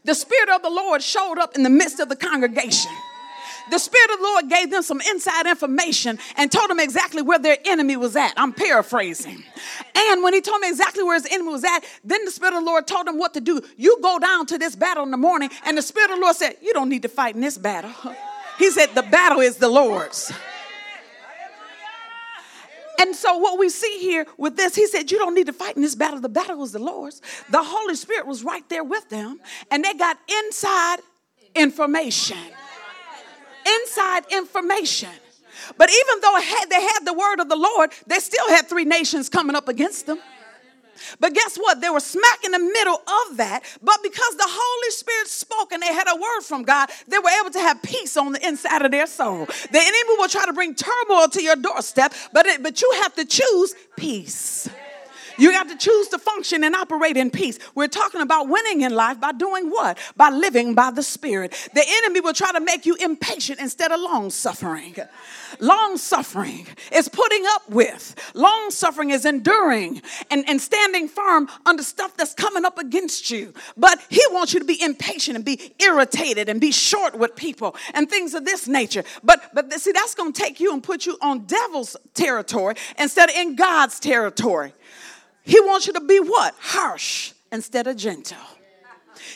[0.05, 2.91] the Spirit of the Lord showed up in the midst of the congregation
[3.69, 7.39] the Spirit of the Lord gave them some inside information and told them exactly where
[7.39, 8.33] their enemy was at.
[8.37, 9.43] I'm paraphrasing.
[9.95, 12.63] And when he told me exactly where his enemy was at, then the Spirit of
[12.63, 13.61] the Lord told them what to do.
[13.77, 16.35] You go down to this battle in the morning, and the Spirit of the Lord
[16.35, 17.91] said, You don't need to fight in this battle.
[18.57, 20.31] He said, The battle is the Lord's.
[22.99, 25.75] And so, what we see here with this, he said, You don't need to fight
[25.75, 26.19] in this battle.
[26.19, 27.21] The battle was the Lord's.
[27.49, 29.39] The Holy Spirit was right there with them,
[29.71, 30.97] and they got inside
[31.55, 32.37] information
[33.65, 35.09] inside information.
[35.77, 36.37] But even though
[36.69, 40.05] they had the word of the Lord, they still had three nations coming up against
[40.05, 40.19] them.
[41.19, 41.81] But guess what?
[41.81, 43.61] They were smack in the middle of that.
[43.81, 47.29] But because the Holy Spirit spoke and they had a word from God, they were
[47.41, 49.45] able to have peace on the inside of their soul.
[49.45, 53.15] The enemy will try to bring turmoil to your doorstep, but, it, but you have
[53.15, 54.69] to choose peace.
[55.37, 57.59] You have to choose to function and operate in peace.
[57.73, 59.97] We're talking about winning in life by doing what?
[60.15, 61.51] By living by the Spirit.
[61.73, 64.95] The enemy will try to make you impatient instead of long suffering.
[65.59, 71.83] Long suffering is putting up with, long suffering is enduring and, and standing firm under
[71.83, 73.53] stuff that's coming up against you.
[73.77, 77.75] But he wants you to be impatient and be irritated and be short with people
[77.93, 79.03] and things of this nature.
[79.23, 83.35] But but see, that's gonna take you and put you on devil's territory instead of
[83.35, 84.73] in God's territory.
[85.45, 86.55] He wants you to be what?
[86.59, 88.37] Harsh instead of gentle.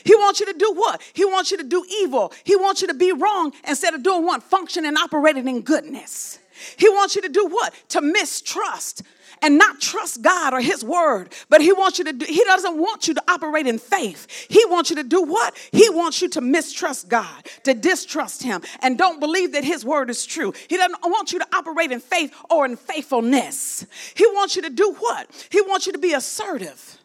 [0.04, 1.02] He wants you to do what?
[1.14, 2.34] He wants you to do evil.
[2.44, 4.44] He wants you to be wrong instead of doing what?
[4.44, 6.40] Function and operating in goodness.
[6.78, 7.74] He wants you to do what?
[7.90, 9.04] To mistrust
[9.42, 11.34] and not trust God or His word.
[11.50, 14.28] But He wants you to do, He doesn't want you to operate in faith.
[14.50, 15.58] He wants you to do what?
[15.72, 20.10] He wants you to mistrust God, to distrust Him, and don't believe that His word
[20.10, 20.54] is true.
[20.68, 23.86] He doesn't want you to operate in faith or in faithfulness.
[24.16, 25.48] He wants you to do what?
[25.50, 26.99] He wants you to be assertive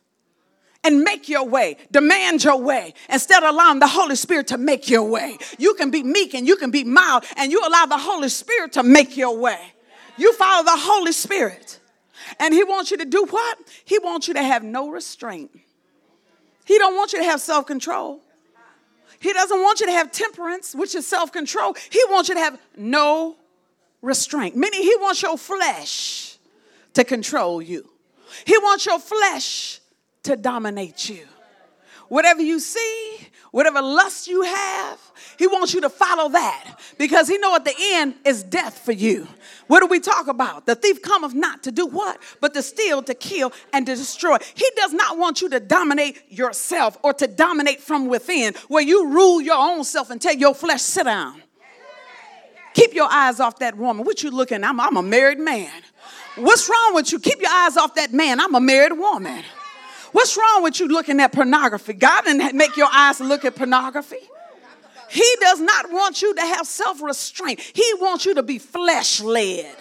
[0.85, 4.89] and make your way, demand your way, instead of allowing the Holy Spirit to make
[4.89, 5.39] your way.
[5.59, 8.73] You can be meek and you can be mild, and you allow the Holy Spirit
[8.75, 9.59] to make your way.
[10.17, 11.81] You follow the Holy Spirit.
[12.39, 13.59] And he wants you to do what?
[13.85, 15.51] He wants you to have no restraint.
[16.65, 18.21] He don't want you to have self-control.
[19.21, 21.77] He doesn't want you to have temperance, which is self-control.
[21.91, 23.37] He wants you to have no
[24.03, 24.57] restraint.
[24.57, 26.39] Meaning he wants your flesh
[26.93, 27.89] to control you.
[28.45, 29.81] He wants your flesh
[30.25, 31.27] to dominate you.
[32.09, 33.19] Whatever you see,
[33.51, 35.01] whatever lust you have,
[35.39, 38.93] he wants you to follow that because he know at the end is death for
[38.93, 39.27] you.
[39.69, 40.67] What do we talk about?
[40.67, 42.21] The thief cometh not to do what?
[42.41, 44.37] But to steal, to kill, and to destroy.
[44.55, 49.09] He does not want you to dominate yourself or to dominate from within, where you
[49.09, 51.43] rule your own self and tell your flesh, sit down.
[52.75, 54.05] Keep your eyes off that woman.
[54.05, 54.63] What you looking?
[54.63, 55.71] I'm, I'm a married man.
[56.37, 57.21] What's wrong with you?
[57.21, 58.41] Keep your eyes off that man.
[58.41, 59.43] I'm a married woman.
[60.15, 61.93] What's wrong with you looking at pornography?
[61.93, 64.21] God didn't make your eyes look at pornography.
[65.11, 69.21] He does not want you to have self restraint, He wants you to be flesh
[69.21, 69.75] led.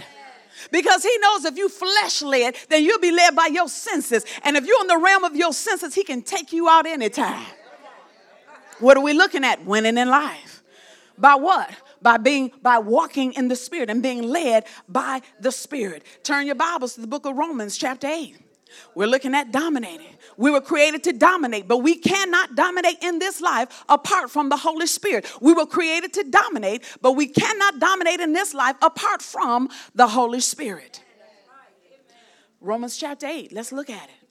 [0.72, 4.26] Because he knows if you flesh led, then you'll be led by your senses.
[4.43, 7.46] And if you're in the realm of your senses, he can take you out anytime.
[8.80, 9.63] What are we looking at?
[9.65, 10.63] Winning in life.
[11.15, 11.69] By what?
[12.02, 16.04] By being by walking in the spirit and being led by the spirit.
[16.24, 18.38] Turn your Bibles to the book of Romans, chapter 8.
[18.96, 20.08] We're looking at dominating.
[20.38, 24.58] We were created to dominate, but we cannot dominate in this life apart from the
[24.58, 25.32] Holy Spirit.
[25.41, 30.08] We were created to dominate, but we cannot dominate in this life apart from the
[30.08, 31.02] Holy Spirit.
[32.60, 34.24] Romans chapter 8, let's look at it.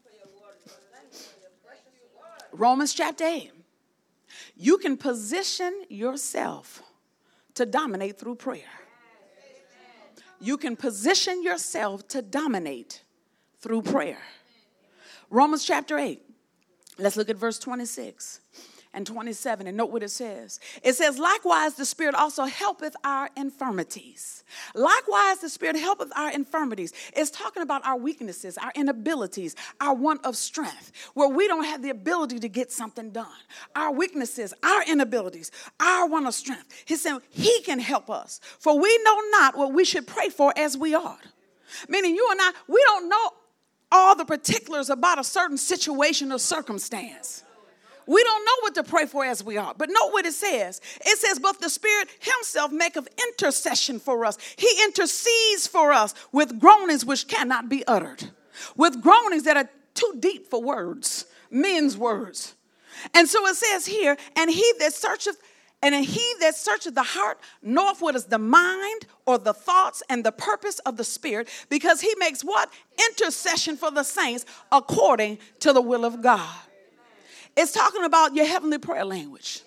[2.52, 3.50] Romans chapter 8.
[4.56, 6.82] You can position yourself
[7.54, 8.64] to dominate through prayer.
[10.40, 13.02] You can position yourself to dominate
[13.60, 14.18] through prayer.
[15.32, 16.20] Romans chapter 8.
[16.98, 18.40] Let's look at verse 26
[18.92, 20.60] and 27 and note what it says.
[20.82, 24.44] It says, Likewise, the Spirit also helpeth our infirmities.
[24.74, 26.92] Likewise, the Spirit helpeth our infirmities.
[27.16, 31.80] It's talking about our weaknesses, our inabilities, our want of strength, where we don't have
[31.80, 33.26] the ability to get something done.
[33.74, 36.84] Our weaknesses, our inabilities, our want of strength.
[36.84, 38.38] He said, He can help us.
[38.58, 41.24] For we know not what we should pray for as we ought.
[41.88, 43.30] Meaning, you and I, we don't know
[43.92, 47.44] all the particulars about a certain situation or circumstance.
[48.06, 50.80] We don't know what to pray for as we are, but know what it says.
[51.02, 54.38] It says, But the Spirit Himself maketh intercession for us.
[54.56, 58.30] He intercedes for us with groanings which cannot be uttered,
[58.76, 62.54] with groanings that are too deep for words, men's words.
[63.14, 65.36] And so it says here, and he that searcheth
[65.82, 70.24] and he that searcheth the heart knoweth what is the mind or the thoughts and
[70.24, 72.72] the purpose of the Spirit, because he makes what?
[73.10, 76.56] Intercession for the saints according to the will of God.
[77.56, 79.62] It's talking about your heavenly prayer language.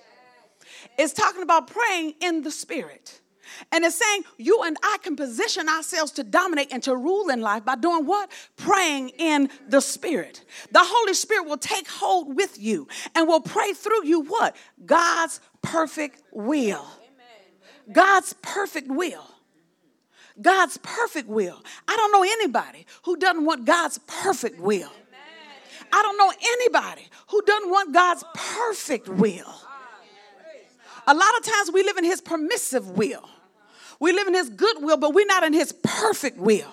[0.98, 3.20] It's talking about praying in the Spirit.
[3.72, 7.42] And it's saying you and I can position ourselves to dominate and to rule in
[7.42, 8.32] life by doing what?
[8.58, 10.44] Praying in the Spirit.
[10.72, 14.56] The Holy Spirit will take hold with you and will pray through you what?
[14.86, 16.86] God's perfect will.
[17.92, 19.26] God's perfect will.
[20.42, 21.62] God's perfect will.
[21.88, 24.92] I don't know anybody who doesn't want God's perfect will.
[25.94, 29.54] I don't know anybody who doesn't want God's perfect will.
[31.08, 33.30] A lot of times we live in His permissive will.
[34.00, 36.72] We live in His good will, but we're not in His perfect will.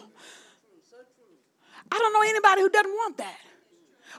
[1.90, 3.38] I don't know anybody who doesn't want that.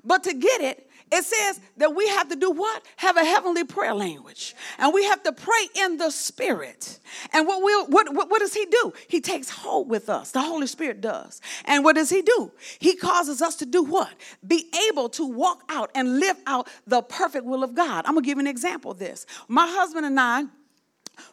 [0.04, 2.84] But to get it, it says that we have to do what?
[2.98, 4.56] Have a heavenly prayer language.
[4.80, 7.00] And we have to pray in the spirit.
[7.32, 8.94] And what will what, what, what does he do?
[9.08, 10.32] He takes hold with us.
[10.32, 11.40] The Holy Spirit does.
[11.66, 12.52] And what does he do?
[12.80, 14.12] He causes us to do what?
[14.46, 18.06] Be able to walk out and live out the perfect will of God.
[18.06, 19.28] I'm gonna give you an example of this.
[19.48, 20.46] My husband and I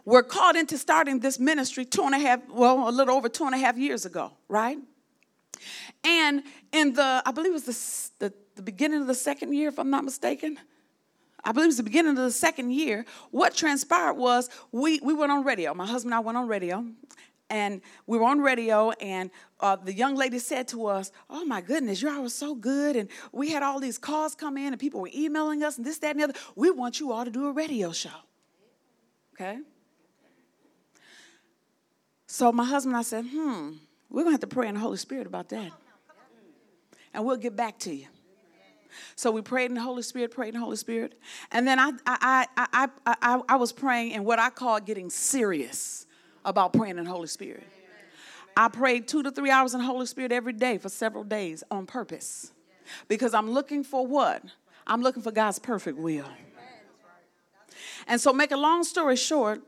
[0.04, 3.44] were called into starting this ministry two and a half, well, a little over two
[3.44, 4.78] and a half years ago, right?
[6.04, 9.68] And in the, I believe it was the, the, the beginning of the second year,
[9.68, 10.58] if I'm not mistaken.
[11.42, 13.06] I believe it was the beginning of the second year.
[13.30, 15.72] What transpired was we, we went on radio.
[15.72, 16.84] My husband and I went on radio.
[17.48, 19.28] And we were on radio, and
[19.58, 22.94] uh, the young lady said to us, Oh my goodness, y'all were so good.
[22.94, 25.98] And we had all these calls come in, and people were emailing us, and this,
[25.98, 26.34] that, and the other.
[26.54, 28.10] We want you all to do a radio show.
[29.34, 29.58] Okay?
[32.28, 33.72] So my husband and I said, Hmm,
[34.08, 35.72] we're going to have to pray in the Holy Spirit about that.
[37.12, 38.06] And we'll get back to you.
[39.16, 41.18] So we prayed in the Holy Spirit, prayed in the Holy Spirit.
[41.50, 45.10] And then I, I, I, I, I, I was praying in what I call getting
[45.10, 46.06] serious
[46.44, 47.64] about praying in the Holy Spirit.
[48.56, 51.62] I prayed two to three hours in the Holy Spirit every day for several days
[51.70, 52.52] on purpose.
[53.08, 54.42] Because I'm looking for what?
[54.86, 56.28] I'm looking for God's perfect will.
[58.06, 59.62] And so, make a long story short,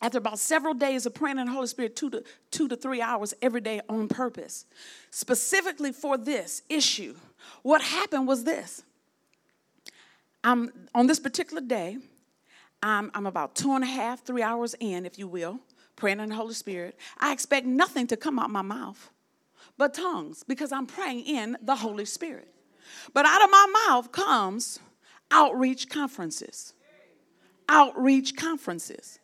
[0.00, 3.02] after about several days of praying in the Holy Spirit, two to, two to three
[3.02, 4.64] hours every day on purpose,
[5.10, 7.14] specifically for this issue,
[7.62, 8.82] what happened was this.
[10.44, 11.98] I'm, on this particular day,
[12.82, 15.58] I'm, I'm about two and a half, three hours in, if you will,
[15.96, 16.96] praying in the Holy Spirit.
[17.18, 19.10] I expect nothing to come out my mouth
[19.78, 22.48] but tongues because I'm praying in the Holy Spirit.
[23.14, 24.80] But out of my mouth comes
[25.30, 26.74] outreach conferences.
[27.68, 29.20] Outreach conferences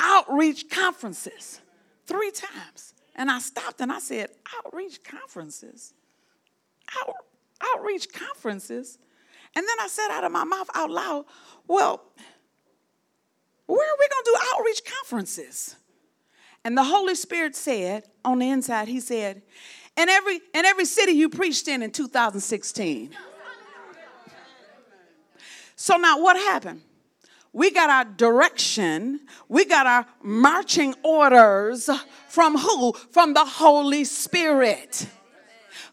[0.00, 1.60] outreach conferences
[2.06, 2.94] three times.
[3.14, 5.94] And I stopped and I said, Outreach conferences?
[7.00, 7.14] Out,
[7.60, 8.98] outreach conferences?
[9.54, 11.24] And then I said out of my mouth out loud,
[11.66, 12.02] Well,
[13.66, 15.76] where are we going to do outreach conferences?
[16.64, 19.42] And the Holy Spirit said on the inside, He said,
[19.96, 23.10] in every, in every city you preached in in 2016.
[25.74, 26.82] So now what happened?
[27.56, 31.88] We got our direction, we got our marching orders
[32.28, 32.92] from who?
[32.92, 35.08] From the Holy Spirit.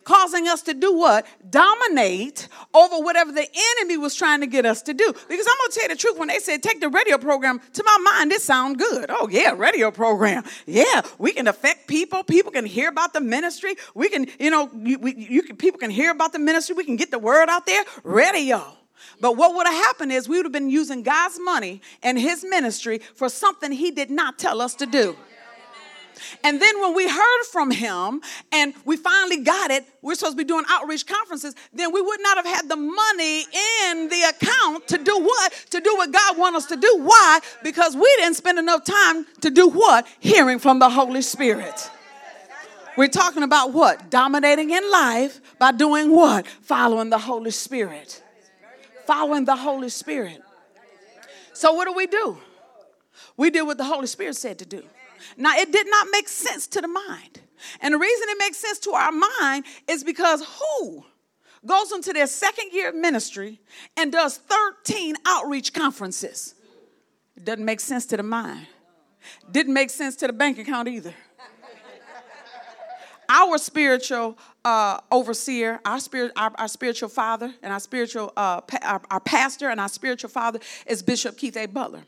[0.03, 1.25] Causing us to do what?
[1.49, 3.47] Dominate over whatever the
[3.79, 5.05] enemy was trying to get us to do.
[5.05, 7.83] Because I'm gonna tell you the truth, when they said take the radio program, to
[7.85, 9.05] my mind, it sound good.
[9.07, 10.43] Oh, yeah, radio program.
[10.65, 12.25] Yeah, we can affect people.
[12.25, 13.75] People can hear about the ministry.
[13.95, 16.75] We can, you know, you, we, you can, people can hear about the ministry.
[16.75, 17.85] We can get the word out there.
[18.03, 18.79] Radio.
[19.19, 22.43] But what would have happened is we would have been using God's money and his
[22.43, 25.15] ministry for something he did not tell us to do.
[26.43, 30.43] And then when we heard from him and we finally got it, we're supposed to
[30.43, 34.87] be doing outreach conferences, then we would not have had the money in the account
[34.89, 35.65] to do what?
[35.71, 36.99] To do what God wants us to do.
[36.99, 37.39] Why?
[37.63, 40.07] Because we didn't spend enough time to do what?
[40.19, 41.89] Hearing from the Holy Spirit.
[42.95, 44.11] We're talking about what?
[44.11, 46.45] Dominating in life by doing what?
[46.47, 48.22] Following the Holy Spirit
[49.05, 50.41] following the Holy Spirit.
[51.53, 52.37] So, what do we do?
[53.37, 54.83] We did what the Holy Spirit said to do.
[55.37, 57.41] Now, it did not make sense to the mind.
[57.79, 61.05] And the reason it makes sense to our mind is because who
[61.65, 63.61] goes into their second year of ministry
[63.95, 66.55] and does 13 outreach conferences?
[67.35, 68.67] It doesn't make sense to the mind.
[69.51, 71.13] Didn't make sense to the bank account either.
[73.29, 78.79] our spiritual uh, overseer, our spirit, our, our, spiritual father, and our spiritual uh, pa-
[78.81, 81.65] our, our, pastor and our spiritual father is Bishop Keith A.
[81.65, 82.03] Butler.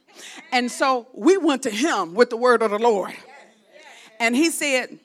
[0.51, 3.13] And so we went to him with the word of the Lord,
[4.19, 4.97] and he said,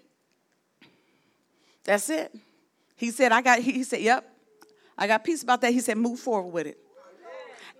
[1.84, 2.32] "That's it."
[2.96, 4.30] He said, "I got." He, he said, "Yep,
[4.96, 6.78] I got peace about that." He said, "Move forward with it."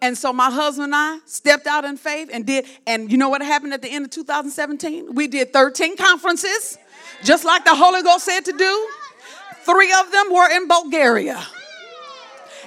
[0.03, 2.64] And so my husband and I stepped out in faith and did.
[2.87, 5.14] And you know what happened at the end of 2017?
[5.14, 6.79] We did 13 conferences,
[7.23, 8.89] just like the Holy Ghost said to do.
[9.71, 11.41] Three of them were in Bulgaria.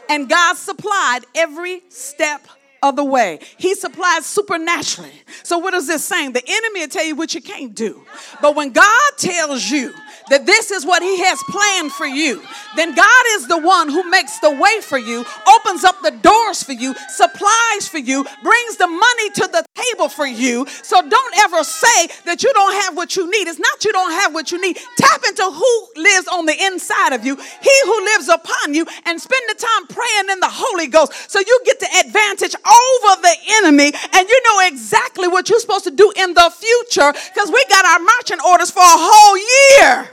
[0.10, 2.48] And God supplied every step
[2.82, 3.40] of the way.
[3.58, 5.14] He supplies supernaturally.
[5.44, 6.34] So, what is this saying?
[6.34, 8.06] The enemy will tell you what you can't do.
[8.42, 9.94] But when God tells you
[10.30, 12.42] that this is what He has planned for you,
[12.76, 16.64] then God is the one who makes the way for you, opens up the doors
[16.64, 20.66] for you, supplies for you, brings the money to the table for you.
[20.84, 23.48] So don't ever say that you don't have what you need.
[23.48, 24.78] It's not you don't have what you need.
[24.98, 29.20] Tap into who lives on the inside of you, He who lives upon you, and
[29.20, 33.36] spend the time praying in the Holy Ghost so you get the advantage over the
[33.62, 37.64] enemy and you know exactly what you're supposed to do in the future because we
[37.70, 40.10] got our marching orders for a whole year.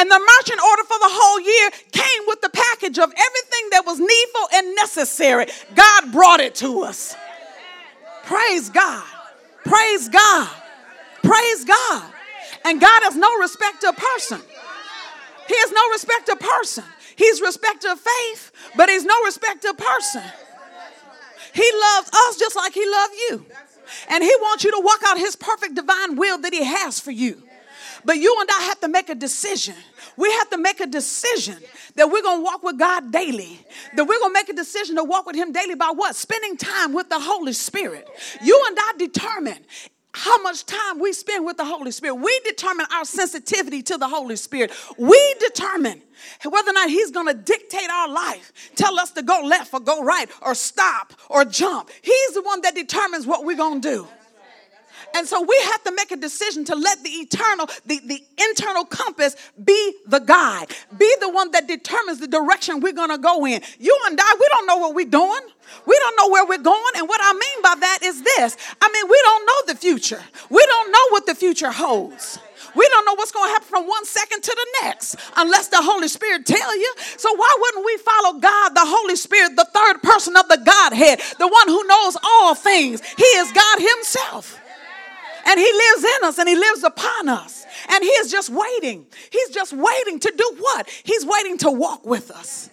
[0.00, 3.82] And the marching order for the whole year came with the package of everything that
[3.84, 5.44] was needful and necessary.
[5.74, 7.14] God brought it to us.
[8.24, 9.04] Praise God.
[9.62, 10.48] Praise God.
[11.22, 12.12] Praise God.
[12.64, 14.40] And God has no respect to a person.
[15.46, 16.84] He has no respect to a person.
[17.16, 20.22] He's respect to faith, but he's no respect a person.
[21.52, 23.44] He loves us just like he loved you.
[24.08, 27.10] And he wants you to walk out his perfect divine will that he has for
[27.10, 27.42] you.
[28.04, 29.74] But you and I have to make a decision.
[30.16, 31.56] We have to make a decision
[31.96, 33.64] that we're going to walk with God daily.
[33.96, 36.14] That we're going to make a decision to walk with Him daily by what?
[36.16, 38.08] Spending time with the Holy Spirit.
[38.42, 39.64] You and I determine
[40.12, 42.14] how much time we spend with the Holy Spirit.
[42.14, 44.72] We determine our sensitivity to the Holy Spirit.
[44.98, 46.02] We determine
[46.44, 49.80] whether or not He's going to dictate our life, tell us to go left or
[49.80, 51.90] go right or stop or jump.
[52.02, 54.08] He's the one that determines what we're going to do.
[55.14, 58.84] And so we have to make a decision to let the eternal, the, the internal
[58.84, 60.66] compass be the guide,
[60.98, 63.60] be the one that determines the direction we're going to go in.
[63.78, 65.40] You and I, we don't know what we're doing.
[65.86, 66.92] We don't know where we're going.
[66.96, 70.22] And what I mean by that is this I mean, we don't know the future,
[70.48, 72.38] we don't know what the future holds.
[72.74, 75.82] We don't know what's going to happen from one second to the next unless the
[75.82, 76.94] Holy Spirit tell you.
[77.16, 81.20] So why wouldn't we follow God, the Holy Spirit, the third person of the Godhead,
[81.38, 83.02] the one who knows all things?
[83.16, 84.59] He is God himself.
[85.46, 87.64] And He lives in us and He lives upon us.
[87.88, 89.06] And He is just waiting.
[89.30, 90.88] He's just waiting to do what?
[91.04, 92.70] He's waiting to walk with us.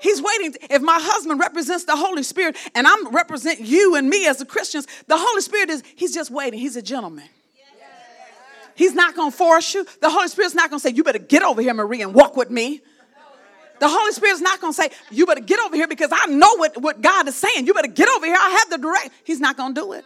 [0.00, 0.54] He's waiting.
[0.70, 4.46] If my husband represents the Holy Spirit and I'm represent you and me as the
[4.46, 6.60] Christians, the Holy Spirit is, he's just waiting.
[6.60, 7.28] He's a gentleman.
[8.76, 9.84] He's not going to force you.
[10.00, 12.36] The Holy Spirit's not going to say, you better get over here, Marie, and walk
[12.36, 12.80] with me.
[13.80, 16.56] The Holy Spirit's not going to say, you better get over here because I know
[16.56, 17.66] what, what God is saying.
[17.66, 18.36] You better get over here.
[18.38, 19.10] I have the direct.
[19.24, 20.04] He's not going to do it.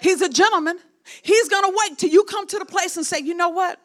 [0.00, 0.78] He's a gentleman.
[1.22, 3.80] He's going to wait till you come to the place and say, you know what?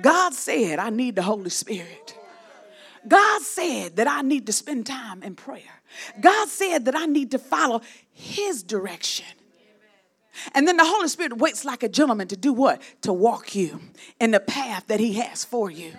[0.00, 2.16] God said I need the Holy Spirit.
[3.06, 5.82] God said that I need to spend time in prayer.
[6.20, 7.80] God said that I need to follow
[8.12, 9.26] His direction.
[10.54, 12.80] And then the Holy Spirit waits like a gentleman to do what?
[13.02, 13.80] To walk you
[14.20, 15.92] in the path that He has for you.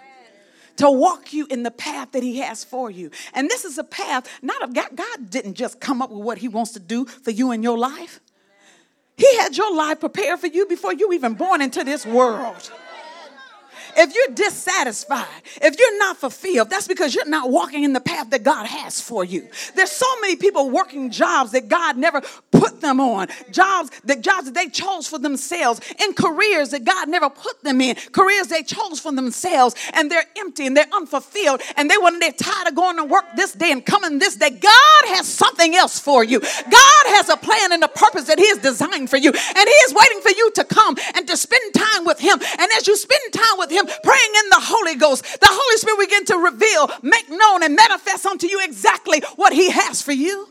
[0.78, 3.12] To walk you in the path that He has for you.
[3.34, 4.90] And this is a path, not of God.
[4.96, 7.78] God didn't just come up with what He wants to do for you in your
[7.78, 8.22] life.
[9.20, 12.72] He had your life prepared for you before you even born into this world
[14.00, 15.28] if you're dissatisfied,
[15.62, 19.02] if you're not fulfilled, that's because you're not walking in the path that God has
[19.02, 19.48] for you.
[19.76, 22.22] There's so many people working jobs that God never
[22.52, 27.10] put them on, jobs that jobs that they chose for themselves, in careers that God
[27.10, 31.62] never put them in, careers they chose for themselves, and they're empty and they're unfulfilled,
[31.76, 34.50] and they want they're tired of going to work this day and coming this day.
[34.50, 36.40] God has something else for you.
[36.40, 39.76] God has a plan and a purpose that He has designed for you, and He
[39.86, 42.40] is waiting for you to come and to spend time with Him.
[42.60, 46.00] And as you spend time with Him, praying in the Holy Ghost, the Holy Spirit
[46.00, 50.48] begin to reveal, make known, and manifest unto you exactly what He has for you.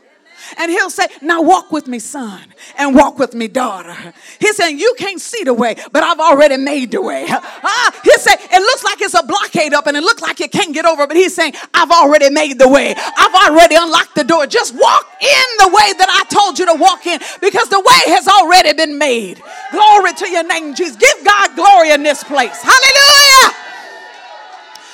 [0.57, 2.41] And he'll say, Now walk with me, son,
[2.77, 3.95] and walk with me, daughter.
[4.39, 7.25] He's saying, You can't see the way, but I've already made the way.
[7.29, 10.49] Ah, he said, It looks like it's a blockade up and it looks like you
[10.49, 12.95] can't get over, but he's saying, I've already made the way.
[12.95, 14.47] I've already unlocked the door.
[14.47, 18.13] Just walk in the way that I told you to walk in because the way
[18.13, 19.41] has already been made.
[19.71, 20.95] Glory to your name, Jesus.
[20.95, 22.61] Give God glory in this place.
[22.61, 23.55] Hallelujah.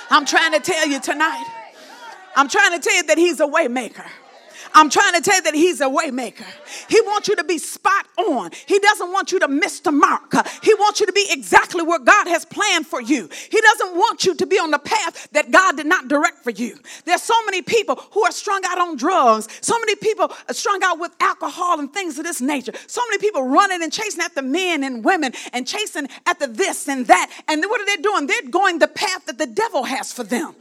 [0.09, 1.45] I'm trying to tell you tonight.
[2.35, 4.05] I'm trying to tell you that he's a waymaker.
[4.75, 6.45] I'm trying to tell you that He's a waymaker.
[6.89, 8.51] He wants you to be spot on.
[8.65, 10.33] He doesn't want you to miss the mark.
[10.61, 13.29] He wants you to be exactly where God has planned for you.
[13.49, 16.49] He doesn't want you to be on the path that God did not direct for
[16.49, 16.77] you.
[17.05, 20.83] There's so many people who are strung out on drugs, so many people are strung
[20.83, 24.41] out with alcohol and things of this nature, so many people running and chasing after
[24.41, 27.31] men and women and chasing after this and that.
[27.47, 28.27] And what are they doing?
[28.27, 30.53] They're going the path that the devil has for them,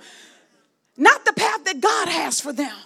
[0.97, 2.77] not the path that God has for them.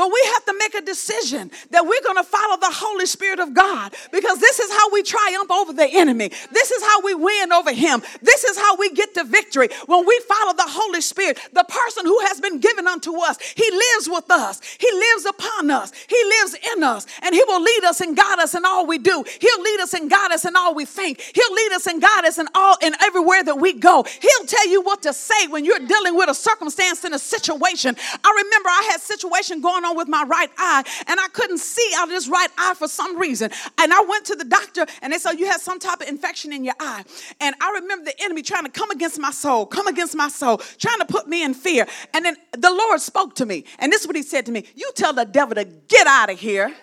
[0.00, 3.38] But we have to make a decision that we're going to follow the Holy Spirit
[3.38, 6.30] of God because this is how we triumph over the enemy.
[6.50, 8.00] This is how we win over him.
[8.22, 9.68] This is how we get to victory.
[9.84, 13.70] When we follow the Holy Spirit, the person who has been given unto us, he
[13.70, 17.84] lives with us, he lives upon us, he lives in us, and he will lead
[17.84, 19.22] us and guide us in all we do.
[19.38, 21.20] He'll lead us and guide us in all we think.
[21.20, 24.02] He'll lead us and guide us in all in everywhere that we go.
[24.04, 27.96] He'll tell you what to say when you're dealing with a circumstance in a situation.
[28.24, 31.90] I remember I had situation going on with my right eye and I couldn't see
[31.96, 33.50] out of this right eye for some reason.
[33.78, 36.52] And I went to the doctor and they said, You had some type of infection
[36.52, 37.04] in your eye.
[37.40, 40.58] And I remember the enemy trying to come against my soul, come against my soul,
[40.78, 41.86] trying to put me in fear.
[42.14, 43.64] And then the Lord spoke to me.
[43.78, 46.30] And this is what he said to me You tell the devil to get out
[46.30, 46.74] of here.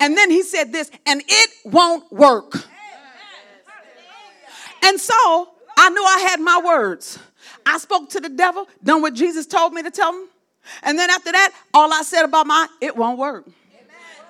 [0.00, 2.54] And then he said this, and it won't work.
[4.84, 7.18] And so I knew I had my words.
[7.66, 10.28] I spoke to the devil, done what Jesus told me to tell him.
[10.82, 13.44] And then after that, all I said about my, it won't work.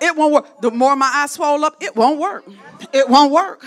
[0.01, 0.61] It won't work.
[0.61, 2.45] The more my eyes swell up, it won't work.
[2.93, 3.63] It won't work.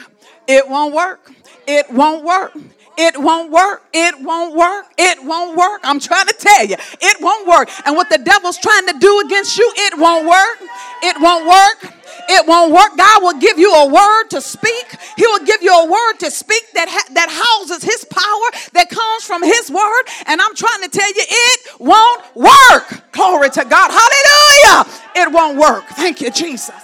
[0.49, 1.31] It won't work.
[1.67, 2.55] It won't work.
[2.55, 2.57] It won't work.
[2.99, 3.83] It won't work.
[3.93, 4.87] It won't work.
[4.99, 5.81] It won't work.
[5.85, 7.71] I'm trying to tell you, it won't work.
[7.87, 10.71] And what the devil's trying to do against you, it won't work.
[11.03, 11.93] It won't work.
[12.29, 12.97] It won't work.
[12.97, 14.87] God will give you a word to speak.
[15.17, 18.91] He will give you a word to speak that ha- that houses His power that
[18.91, 20.03] comes from His word.
[20.27, 23.13] And I'm trying to tell you, it won't work.
[23.13, 23.91] Glory to God.
[23.91, 25.01] Hallelujah.
[25.17, 25.85] It won't work.
[25.97, 26.75] Thank you, Jesus.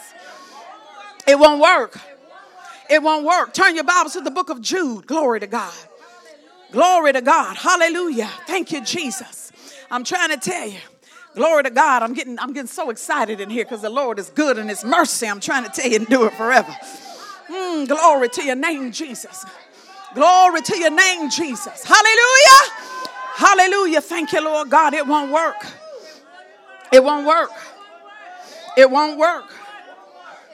[1.26, 1.98] It won't work.
[2.90, 3.52] It won't work.
[3.52, 5.06] Turn your Bibles to the book of Jude.
[5.06, 5.72] Glory to God.
[6.70, 7.56] Glory to God.
[7.56, 8.30] Hallelujah.
[8.46, 9.52] Thank you, Jesus.
[9.90, 10.78] I'm trying to tell you.
[11.34, 12.02] Glory to God.
[12.02, 14.84] I'm getting, I'm getting so excited in here because the Lord is good and His
[14.84, 15.26] mercy.
[15.26, 16.74] I'm trying to tell you and do it forever.
[17.48, 19.44] Mm, glory to your name, Jesus.
[20.14, 21.84] Glory to your name, Jesus.
[21.84, 22.72] Hallelujah.
[23.36, 24.00] Hallelujah.
[24.00, 24.94] Thank you, Lord God.
[24.94, 25.64] It won't work.
[26.92, 27.50] It won't work.
[28.76, 29.44] It won't work.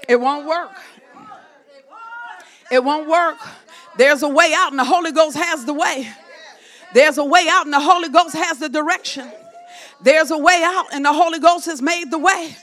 [0.08, 0.70] It won't work.
[2.70, 3.38] It won't work.
[3.96, 6.08] There's a way out, and the Holy Ghost has the way.
[6.92, 9.30] There's a way out, and the Holy Ghost has the direction.
[10.02, 12.56] There's a way out, and the Holy Ghost has made the way.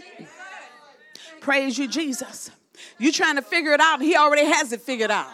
[1.40, 2.52] Praise you, Jesus.
[2.98, 5.30] You're trying to figure it out, He already has it figured out.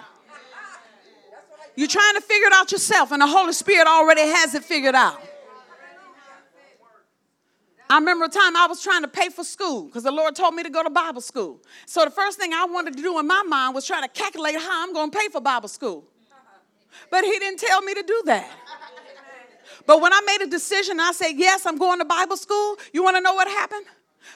[1.76, 4.96] You're trying to figure it out yourself, and the Holy Spirit already has it figured
[4.96, 5.22] out.
[7.90, 10.54] I remember a time I was trying to pay for school because the Lord told
[10.56, 11.62] me to go to Bible school.
[11.86, 14.56] So the first thing I wanted to do in my mind was try to calculate
[14.56, 16.04] how I'm going to pay for Bible school.
[17.10, 18.50] But He didn't tell me to do that.
[19.86, 22.78] But when I made a decision, I said, Yes, I'm going to Bible school.
[22.92, 23.86] You want to know what happened?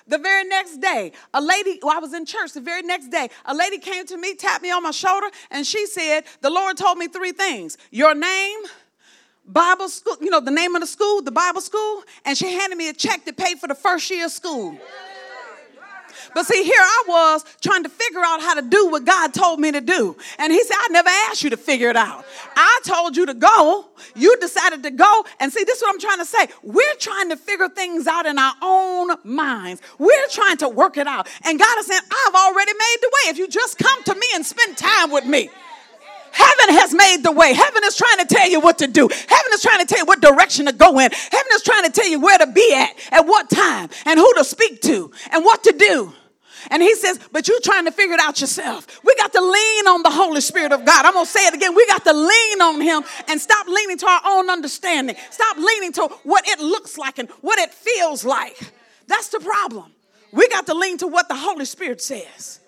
[0.08, 3.30] The very next day, a lady, well, I was in church the very next day,
[3.46, 6.78] a lady came to me, tapped me on my shoulder, and she said, The Lord
[6.78, 8.60] told me three things your name,
[9.52, 12.78] Bible school, you know, the name of the school, the Bible school, and she handed
[12.78, 14.78] me a check to pay for the first year of school.
[16.34, 19.60] But see, here I was trying to figure out how to do what God told
[19.60, 20.16] me to do.
[20.38, 22.26] And He said, I never asked you to figure it out.
[22.56, 23.88] I told you to go.
[24.16, 25.26] You decided to go.
[25.40, 26.48] And see, this is what I'm trying to say.
[26.64, 29.82] We're trying to figure things out in our own minds.
[30.00, 31.28] We're trying to work it out.
[31.44, 33.32] And God is saying, I've already made the way.
[33.32, 35.50] If you just come to me and spend time with me.
[36.32, 37.54] Heaven has made the way.
[37.54, 39.08] Heaven is trying to tell you what to do.
[39.08, 41.12] Heaven is trying to tell you what direction to go in.
[41.12, 44.34] Heaven is trying to tell you where to be at, at what time, and who
[44.36, 46.14] to speak to, and what to do.
[46.70, 49.04] And he says, but you're trying to figure it out yourself.
[49.04, 51.06] We got to lean on the Holy Spirit of God.
[51.06, 51.74] I'm going to say it again.
[51.76, 55.16] We got to lean on him and stop leaning to our own understanding.
[55.32, 58.58] Stop leaning to what it looks like and what it feels like.
[59.08, 59.92] That's the problem.
[60.32, 62.60] We got to lean to what the Holy Spirit says.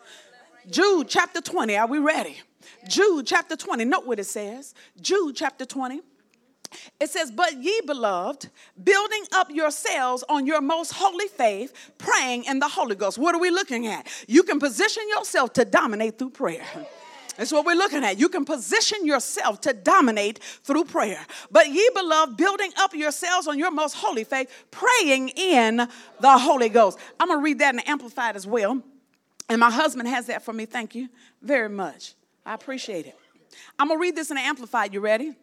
[0.69, 1.77] Jude chapter 20.
[1.77, 2.41] Are we ready?
[2.87, 3.85] Jude chapter 20.
[3.85, 4.73] Note what it says.
[5.01, 6.01] Jude chapter 20.
[6.99, 8.49] It says, But ye beloved,
[8.83, 13.17] building up yourselves on your most holy faith, praying in the Holy Ghost.
[13.17, 14.07] What are we looking at?
[14.27, 16.65] You can position yourself to dominate through prayer.
[17.37, 18.19] That's what we're looking at.
[18.19, 21.19] You can position yourself to dominate through prayer.
[21.49, 25.87] But ye beloved, building up yourselves on your most holy faith, praying in
[26.19, 26.99] the Holy Ghost.
[27.19, 28.81] I'm going to read that in Amplified as well.
[29.49, 30.65] And my husband has that for me.
[30.65, 31.09] Thank you
[31.41, 32.13] very much.
[32.45, 33.17] I appreciate it.
[33.77, 34.93] I'm going to read this in Amplified.
[34.93, 35.35] You ready?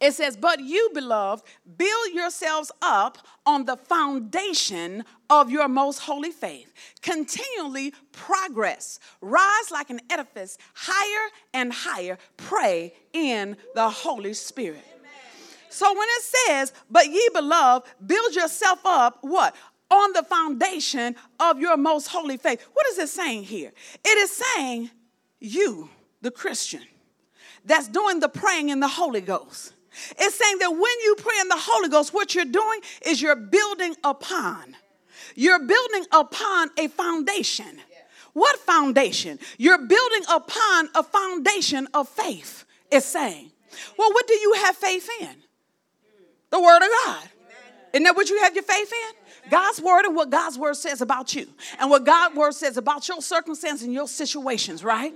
[0.00, 1.44] It says, But you, beloved,
[1.76, 6.72] build yourselves up on the foundation of your most holy faith.
[7.02, 9.00] Continually progress.
[9.20, 12.18] Rise like an edifice higher and higher.
[12.36, 14.84] Pray in the Holy Spirit.
[15.70, 19.54] So when it says, But ye, beloved, build yourself up, what?
[19.90, 22.66] On the foundation of your most holy faith.
[22.72, 23.72] What is it saying here?
[24.04, 24.90] It is saying,
[25.40, 26.82] You, the Christian,
[27.64, 29.72] that's doing the praying in the Holy Ghost
[30.18, 33.36] it's saying that when you pray in the Holy Ghost, what you're doing is you're
[33.36, 34.76] building upon.
[35.34, 37.78] You're building upon a foundation.
[38.32, 39.38] What foundation?
[39.56, 43.50] You're building upon a foundation of faith, it's saying.
[43.96, 45.36] Well, what do you have faith in?
[46.50, 47.28] The Word of God.
[47.92, 49.50] Isn't that what you have your faith in?
[49.50, 51.46] God's word and what God's word says about you,
[51.78, 55.14] and what God's word says about your circumstances and your situations, right?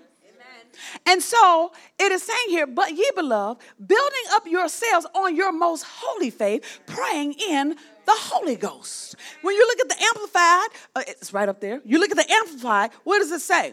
[1.06, 5.84] And so it is saying here, but ye beloved, building up yourselves on your most
[5.88, 9.16] holy faith, praying in the Holy Ghost.
[9.42, 11.80] When you look at the Amplified, uh, it's right up there.
[11.84, 13.72] You look at the Amplified, what does it say?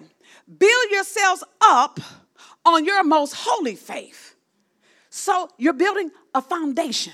[0.57, 1.99] Build yourselves up
[2.65, 4.35] on your most holy faith.
[5.09, 7.13] So you're building a foundation.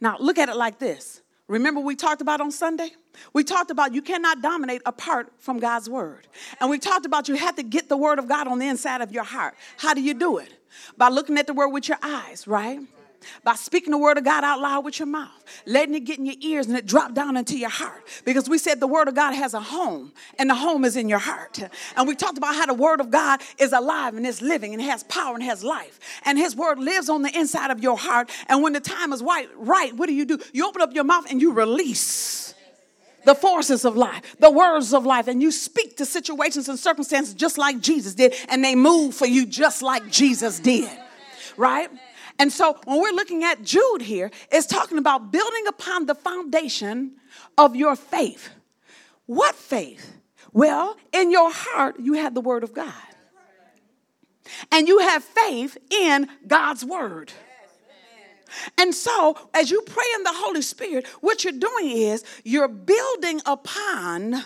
[0.00, 1.21] Now look at it like this.
[1.48, 2.90] Remember, we talked about on Sunday?
[3.32, 6.26] We talked about you cannot dominate apart from God's word.
[6.60, 9.00] And we talked about you have to get the word of God on the inside
[9.00, 9.54] of your heart.
[9.76, 10.52] How do you do it?
[10.96, 12.80] By looking at the word with your eyes, right?
[13.44, 15.30] By speaking the word of God out loud with your mouth,
[15.66, 18.02] letting it get in your ears and it drop down into your heart.
[18.24, 21.08] Because we said the word of God has a home, and the home is in
[21.08, 21.60] your heart.
[21.96, 24.82] And we talked about how the word of God is alive and is living and
[24.82, 25.98] has power and has life.
[26.24, 28.30] And his word lives on the inside of your heart.
[28.48, 30.38] And when the time is right, right, what do you do?
[30.52, 32.54] You open up your mouth and you release
[33.24, 37.34] the forces of life, the words of life, and you speak to situations and circumstances
[37.34, 40.90] just like Jesus did, and they move for you just like Jesus did,
[41.56, 41.88] right?
[42.38, 47.12] And so when we're looking at Jude here, it's talking about building upon the foundation
[47.56, 48.50] of your faith.
[49.26, 50.16] What faith?
[50.52, 52.92] Well, in your heart, you have the Word of God.
[54.70, 57.32] And you have faith in God's Word.
[58.76, 63.40] And so, as you pray in the Holy Spirit, what you're doing is you're building
[63.46, 64.44] upon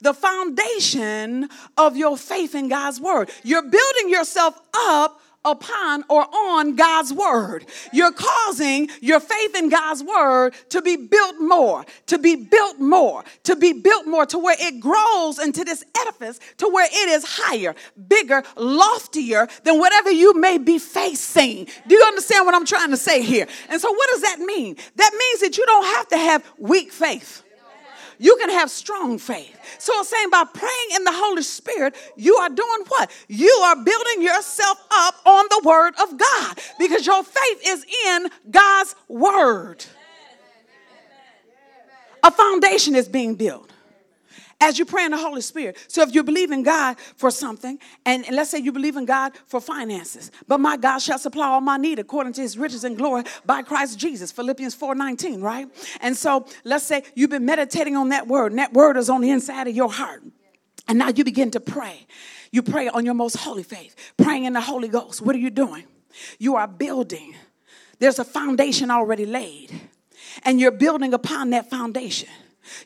[0.00, 3.30] the foundation of your faith in God's word.
[3.42, 7.66] You're building yourself up upon or on God's word.
[7.92, 13.24] You're causing your faith in God's word to be built more, to be built more,
[13.44, 17.24] to be built more, to where it grows into this edifice, to where it is
[17.26, 17.74] higher,
[18.08, 21.66] bigger, loftier than whatever you may be facing.
[21.86, 23.46] Do you understand what I'm trying to say here?
[23.68, 24.76] And so, what does that mean?
[24.96, 27.42] That means that you don't have to have weak faith
[28.22, 29.58] you can have strong faith.
[29.80, 33.10] So it's saying by praying in the Holy Spirit, you are doing what?
[33.26, 38.28] You are building yourself up on the Word of God because your faith is in
[38.48, 39.84] God's Word.
[42.22, 43.68] A foundation is being built
[44.62, 45.76] as you pray in the Holy Spirit.
[45.88, 49.32] So if you believe in God for something, and, let's say you believe in God
[49.46, 52.96] for finances, but my God shall supply all my need according to his riches and
[52.96, 55.66] glory by Christ Jesus, Philippians 4 19, right?
[56.00, 59.20] And so let's say you've been meditating on that word, and that word is on
[59.20, 60.22] the inside of your heart.
[60.86, 62.06] And now you begin to pray.
[62.52, 65.22] You pray on your most holy faith, praying in the Holy Ghost.
[65.22, 65.84] What are you doing?
[66.38, 67.34] You are building.
[67.98, 69.72] There's a foundation already laid,
[70.44, 72.28] and you're building upon that foundation.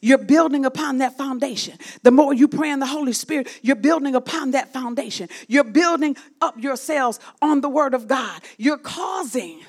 [0.01, 1.79] You're building upon that foundation.
[2.03, 5.29] The more you pray in the Holy Spirit, you're building upon that foundation.
[5.49, 8.43] You're building up yourselves on the Word of God.
[8.59, 9.61] You're causing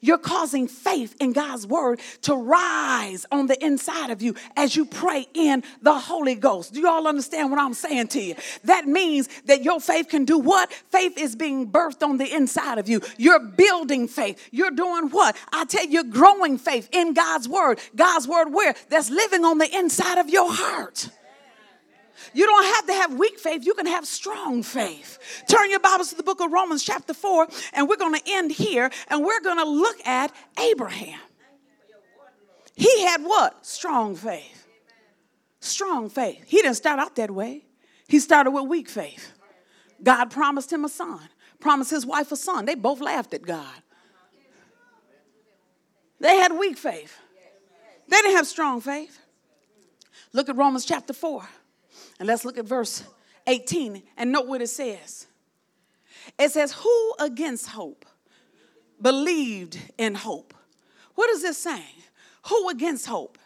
[0.00, 4.84] you're causing faith in God's word to rise on the inside of you as you
[4.84, 6.74] pray in the Holy Ghost.
[6.74, 8.34] Do you all understand what I'm saying to you?
[8.64, 10.72] That means that your faith can do what?
[10.72, 13.00] Faith is being birthed on the inside of you.
[13.18, 14.48] You're building faith.
[14.50, 15.36] You're doing what?
[15.52, 17.78] I tell you, you're growing faith in God's word.
[17.94, 18.74] God's word where?
[18.88, 21.08] That's living on the inside of your heart.
[22.34, 25.18] You don't have to have weak faith, you can have strong faith.
[25.48, 28.50] Turn your Bibles to the book of Romans, chapter 4, and we're going to end
[28.50, 31.20] here and we're going to look at Abraham.
[32.74, 33.64] He had what?
[33.64, 34.66] Strong faith.
[35.60, 36.44] Strong faith.
[36.48, 37.64] He didn't start out that way,
[38.08, 39.32] he started with weak faith.
[40.02, 41.20] God promised him a son,
[41.60, 42.66] promised his wife a son.
[42.66, 43.74] They both laughed at God.
[46.18, 47.16] They had weak faith,
[48.08, 49.20] they didn't have strong faith.
[50.32, 51.46] Look at Romans chapter 4.
[52.24, 53.04] And let's look at verse
[53.46, 55.26] 18 and note what it says.
[56.38, 58.06] It says, Who against hope
[58.98, 60.54] believed in hope?
[61.16, 61.84] What is this saying?
[62.46, 63.36] Who against hope?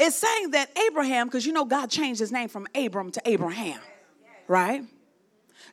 [0.00, 3.78] It's saying that Abraham, because you know God changed his name from Abram to Abraham,
[4.48, 4.82] right?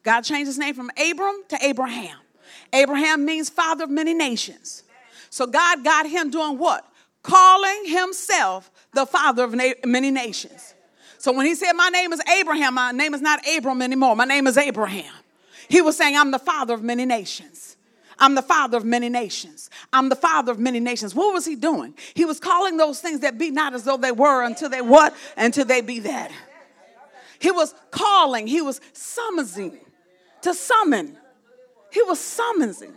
[0.03, 2.19] God changed his name from Abram to Abraham.
[2.71, 4.83] Abraham means father of many nations.
[5.31, 6.85] So God got him doing what?
[7.23, 10.75] Calling himself the father of many nations.
[11.19, 14.25] So when he said, My name is Abraham, my name is not Abram anymore, my
[14.25, 15.13] name is Abraham.
[15.67, 17.75] He was saying, I'm the father of many nations.
[18.17, 19.69] I'm the father of many nations.
[19.93, 21.15] I'm the father of many nations.
[21.15, 21.93] What was he doing?
[22.13, 25.13] He was calling those things that be not as though they were until they what?
[25.37, 26.31] Until they be that.
[27.39, 29.79] He was calling, he was summoning
[30.41, 31.17] to summon.
[31.91, 32.93] He was summoning.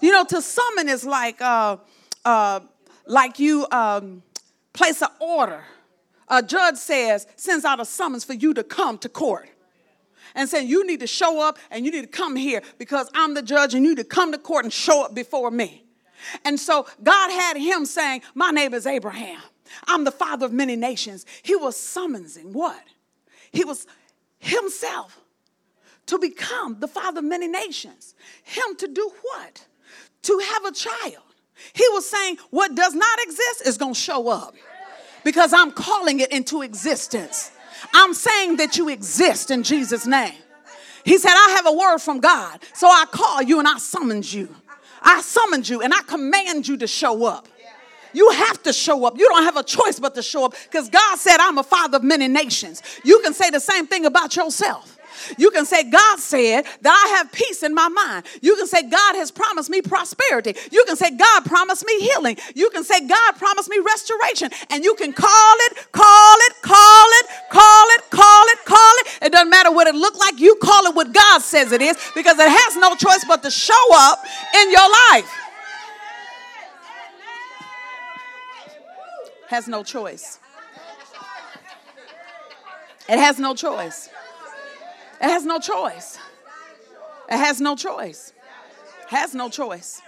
[0.00, 1.78] You know, to summon is like uh,
[2.24, 2.60] uh,
[3.06, 4.22] like you um,
[4.72, 5.62] place an order.
[6.28, 9.48] A judge says, sends out a summons for you to come to court
[10.34, 13.34] and saying, You need to show up and you need to come here because I'm
[13.34, 15.84] the judge and you need to come to court and show up before me.
[16.44, 19.40] And so God had him saying, My name is Abraham.
[19.86, 21.26] I'm the father of many nations.
[21.42, 22.82] He was summoning what?
[23.52, 23.86] He was
[24.38, 25.20] himself
[26.06, 28.14] to become the father of many nations.
[28.44, 29.66] Him to do what?
[30.22, 31.22] To have a child.
[31.72, 34.54] He was saying, What does not exist is going to show up
[35.26, 37.50] because I'm calling it into existence.
[37.92, 40.36] I'm saying that you exist in Jesus' name.
[41.04, 42.60] He said, I have a word from God.
[42.74, 44.54] So I call you and I summons you.
[45.02, 47.48] I summoned you and I command you to show up.
[48.12, 49.18] You have to show up.
[49.18, 51.96] You don't have a choice but to show up because God said, I'm a father
[51.96, 52.80] of many nations.
[53.02, 54.95] You can say the same thing about yourself.
[55.38, 58.26] You can say, God said that I have peace in my mind.
[58.42, 60.54] You can say, God has promised me prosperity.
[60.70, 62.36] You can say, God promised me healing.
[62.54, 64.50] You can say, God promised me restoration.
[64.70, 69.06] And you can call it, call it, call it, call it, call it, call it.
[69.22, 70.38] It doesn't matter what it look like.
[70.38, 73.50] You call it what God says it is because it has no choice but to
[73.50, 75.32] show up in your life.
[79.48, 80.40] Has no choice.
[83.08, 84.08] It has no choice.
[85.20, 86.18] It has no choice.
[87.28, 88.32] It has no choice.
[89.08, 90.02] Has no choice.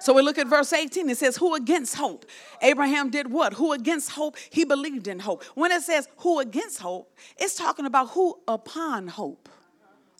[0.00, 1.10] So we look at verse 18.
[1.10, 2.26] It says, Who against hope?
[2.62, 3.54] Abraham did what?
[3.54, 4.36] Who against hope?
[4.50, 5.42] He believed in hope.
[5.54, 9.48] When it says who against hope, it's talking about who upon hope.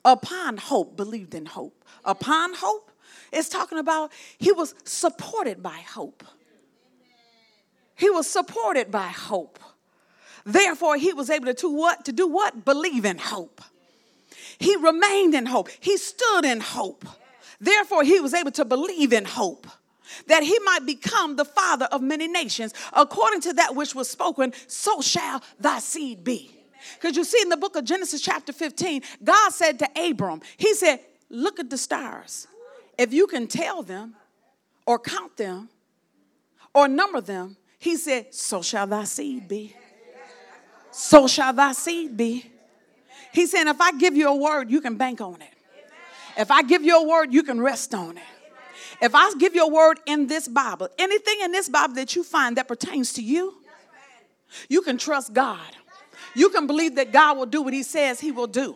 [0.04, 1.84] Upon hope, believed in hope.
[2.04, 2.90] Upon hope,
[3.32, 6.24] it's talking about he was supported by hope.
[7.94, 9.58] He was supported by hope.
[10.46, 12.04] Therefore, he was able to do what?
[12.04, 12.64] To do what?
[12.64, 13.60] Believe in hope.
[14.58, 15.68] He remained in hope.
[15.80, 17.04] He stood in hope.
[17.60, 19.66] Therefore, he was able to believe in hope
[20.28, 24.52] that he might become the father of many nations, according to that which was spoken,
[24.68, 26.52] so shall thy seed be.
[26.94, 30.74] Because you see in the book of Genesis, chapter 15, God said to Abram, He
[30.74, 32.46] said, Look at the stars.
[32.96, 34.14] If you can tell them,
[34.86, 35.68] or count them,
[36.72, 39.74] or number them, He said, So shall thy seed be
[40.96, 42.50] so shall thy seed be.
[43.32, 45.50] He's saying, if I give you a word, you can bank on it.
[46.38, 48.24] If I give you a word, you can rest on it.
[49.02, 52.24] If I give you a word in this Bible, anything in this Bible that you
[52.24, 53.56] find that pertains to you,
[54.70, 55.76] you can trust God.
[56.34, 58.74] You can believe that God will do what He says He will do.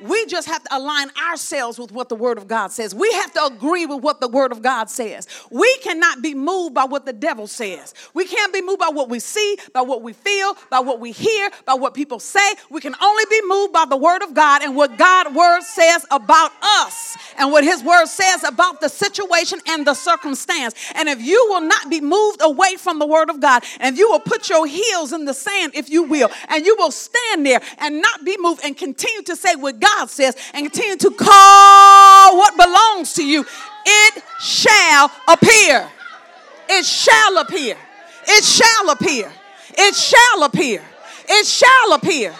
[0.00, 2.94] We just have to align ourselves with what the Word of God says.
[2.94, 5.28] We have to agree with what the Word of God says.
[5.50, 7.94] We cannot be moved by what the devil says.
[8.12, 11.12] We can't be moved by what we see, by what we feel, by what we
[11.12, 12.54] hear, by what people say.
[12.70, 16.04] We can only be moved by the Word of God and what God's Word says
[16.10, 20.74] about us and what His Word says about the situation and the circumstance.
[20.94, 24.10] And if you will not be moved away from the Word of God, and you
[24.10, 27.60] will put your heels in the sand, if you will, and you will stand there
[27.78, 32.36] and not be moved and continue to say what God says and continue to call
[32.38, 33.44] what belongs to you,
[33.84, 35.88] it shall appear.
[36.68, 37.76] It shall appear.
[38.26, 39.30] It shall appear.
[39.76, 40.82] It shall appear.
[41.28, 42.34] It shall appear.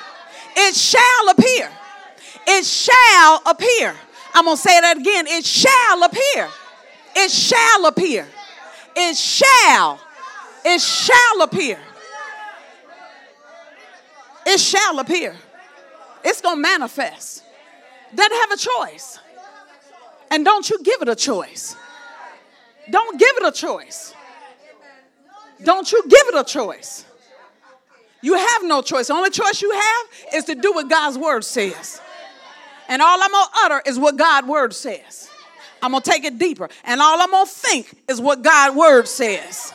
[0.57, 1.71] It shall appear.
[2.47, 3.95] It shall appear.
[4.35, 5.27] I'm going to say that again.
[5.27, 6.49] It shall appear.
[7.17, 8.27] It shall appear.
[8.97, 10.01] It shall.
[10.65, 11.79] It shall appear.
[14.47, 15.37] It shall appear.
[16.25, 17.45] It's going to manifest.
[18.15, 19.19] Doesn't have a choice.
[20.31, 21.77] And don't you give it a choice.
[22.91, 24.15] Don't give it a choice.
[25.63, 27.05] Don't you give it a choice.
[28.23, 29.09] You have no choice.
[29.09, 32.01] The only choice you have is to do what God's word says.
[32.89, 35.31] And all I'm going to utter is what God's word says.
[35.83, 36.69] I'm going to take it deeper.
[36.85, 39.73] And all I'm going to think is what God's word says.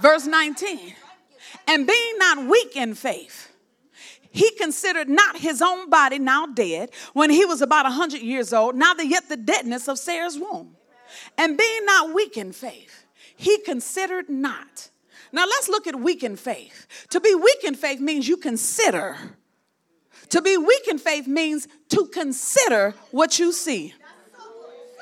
[0.00, 0.94] Verse 19.
[1.72, 3.50] And being not weak in faith,
[4.30, 8.52] he considered not his own body now dead when he was about a 100 years
[8.52, 10.76] old, neither yet the deadness of Sarah's womb.
[11.38, 13.06] And being not weak in faith,
[13.36, 14.90] he considered not.
[15.32, 16.86] Now let's look at weak in faith.
[17.10, 19.16] To be weak in faith means you consider
[20.32, 23.92] To be weak in faith means to consider what you see.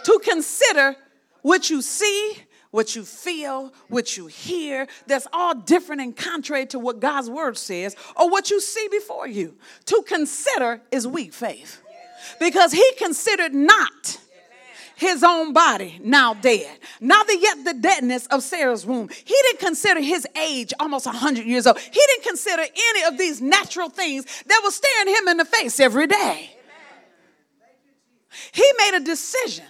[0.05, 0.97] To consider
[1.43, 2.33] what you see,
[2.71, 7.57] what you feel, what you hear, that's all different and contrary to what God's word
[7.59, 9.57] says or what you see before you.
[9.87, 11.83] To consider is weak faith
[12.39, 14.19] because he considered not
[15.01, 16.79] his own body now dead.
[17.01, 19.09] Neither yet the deadness of Sarah's womb.
[19.09, 21.79] He didn't consider his age almost 100 years old.
[21.79, 25.81] He didn't consider any of these natural things that were staring him in the face
[25.81, 26.55] every day.
[28.53, 29.65] He made a decision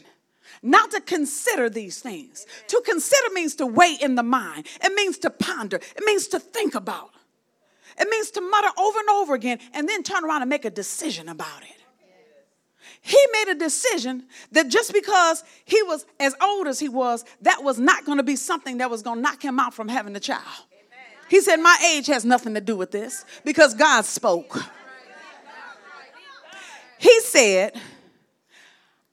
[0.63, 2.47] not to consider these things.
[2.69, 6.39] To consider means to weigh in the mind, it means to ponder, it means to
[6.39, 7.11] think about,
[7.99, 10.71] it means to mutter over and over again and then turn around and make a
[10.71, 11.81] decision about it
[13.03, 17.63] he made a decision that just because he was as old as he was, that
[17.63, 20.15] was not going to be something that was going to knock him out from having
[20.17, 20.45] a child.
[21.29, 24.59] He said, My age has nothing to do with this because God spoke.
[26.99, 27.81] He said,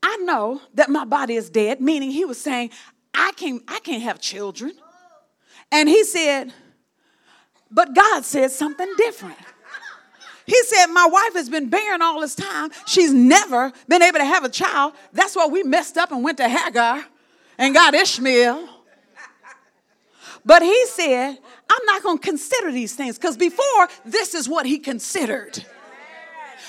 [0.10, 2.70] I know that my body is dead, meaning he was saying,
[3.14, 4.72] I can't, I can't have children.
[5.70, 6.54] And he said,
[7.70, 9.36] But God said something different.
[10.46, 12.70] He said, My wife has been barren all this time.
[12.86, 14.94] She's never been able to have a child.
[15.12, 17.06] That's why we messed up and went to Hagar
[17.58, 18.66] and got Ishmael.
[20.46, 21.38] But he said,
[21.70, 25.66] I'm not going to consider these things because before, this is what he considered.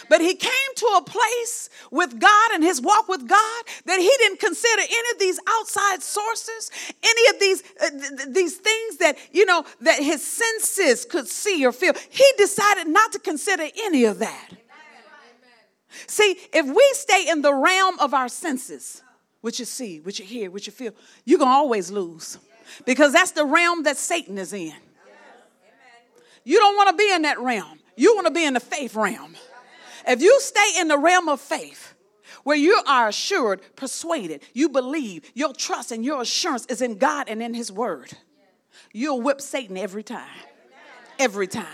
[0.09, 4.11] But he came to a place with God and his walk with God that he
[4.19, 6.71] didn't consider any of these outside sources,
[7.03, 11.65] any of these uh, th- these things that you know that his senses could see
[11.65, 11.93] or feel.
[12.11, 14.51] He decided not to consider any of that.
[16.07, 19.03] See, if we stay in the realm of our senses,
[19.41, 20.93] what you see, what you hear, what you feel,
[21.25, 22.39] you're going to always lose.
[22.85, 24.75] Because that's the realm that Satan is in.
[26.45, 27.79] You don't want to be in that realm.
[27.97, 29.37] You want to be in the faith realm.
[30.09, 31.95] If you stay in the realm of faith,
[32.43, 37.29] where you are assured, persuaded, you believe, your trust and your assurance is in God
[37.29, 38.13] and in His Word,
[38.93, 40.27] you'll whip Satan every time.
[41.19, 41.67] Every time.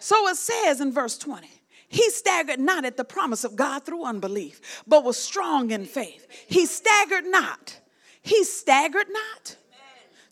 [0.00, 1.48] So it says in verse 20,
[1.88, 6.26] he staggered not at the promise of God through unbelief, but was strong in faith.
[6.46, 7.80] He staggered not.
[8.22, 9.56] He staggered not.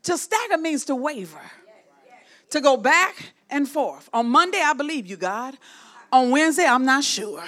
[0.03, 1.41] To stagger means to waver,
[2.51, 4.09] to go back and forth.
[4.13, 5.57] On Monday, I believe you, God.
[6.13, 7.43] On Wednesday, I'm not sure.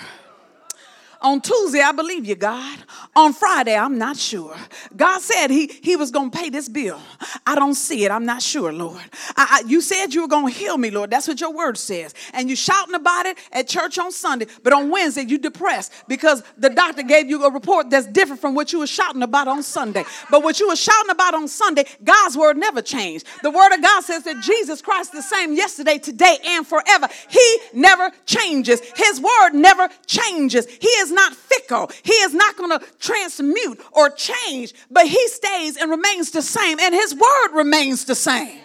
[1.21, 2.79] On Tuesday, I believe you, God.
[3.17, 4.57] On Friday, I'm not sure.
[4.97, 7.01] God said he, he was going to pay this bill.
[7.45, 8.13] I don't see it.
[8.13, 9.03] I'm not sure, Lord.
[9.37, 11.11] I, I, you said you were going to heal me, Lord.
[11.11, 12.15] That's what your word says.
[12.35, 16.45] And you shouting about it at church on Sunday, but on Wednesday, you depressed because
[16.57, 19.65] the doctor gave you a report that's different from what you were shouting about on
[19.65, 20.05] Sunday.
[20.31, 23.27] But what you were shouting about on Sunday, God's word never changed.
[23.43, 27.09] The word of God says that Jesus Christ is the same yesterday, today, and forever.
[27.29, 28.81] He never changes.
[28.95, 30.67] His word never changes.
[30.67, 31.91] He is is not fickle.
[32.03, 36.79] He is not going to transmute or change, but he stays and remains the same,
[36.81, 38.61] and his word remains the same.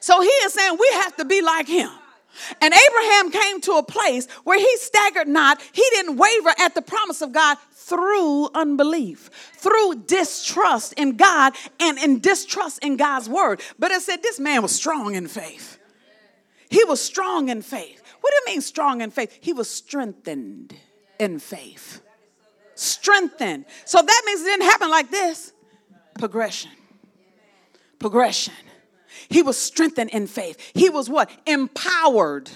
[0.00, 1.90] So he is saying we have to be like him.
[2.60, 5.60] And Abraham came to a place where he staggered not.
[5.72, 11.98] He didn't waver at the promise of God through unbelief, through distrust in God and
[11.98, 13.60] in distrust in God's word.
[13.78, 15.78] But it said this man was strong in faith.
[16.70, 18.01] He was strong in faith.
[18.46, 19.38] You mean strong in faith?
[19.40, 20.74] He was strengthened
[21.18, 22.02] in faith.
[22.74, 23.66] Strengthened.
[23.84, 25.52] So that means it didn't happen like this.
[26.18, 26.70] Progression.
[27.98, 28.54] Progression.
[29.28, 30.72] He was strengthened in faith.
[30.74, 31.30] He was what?
[31.46, 32.50] Empowered.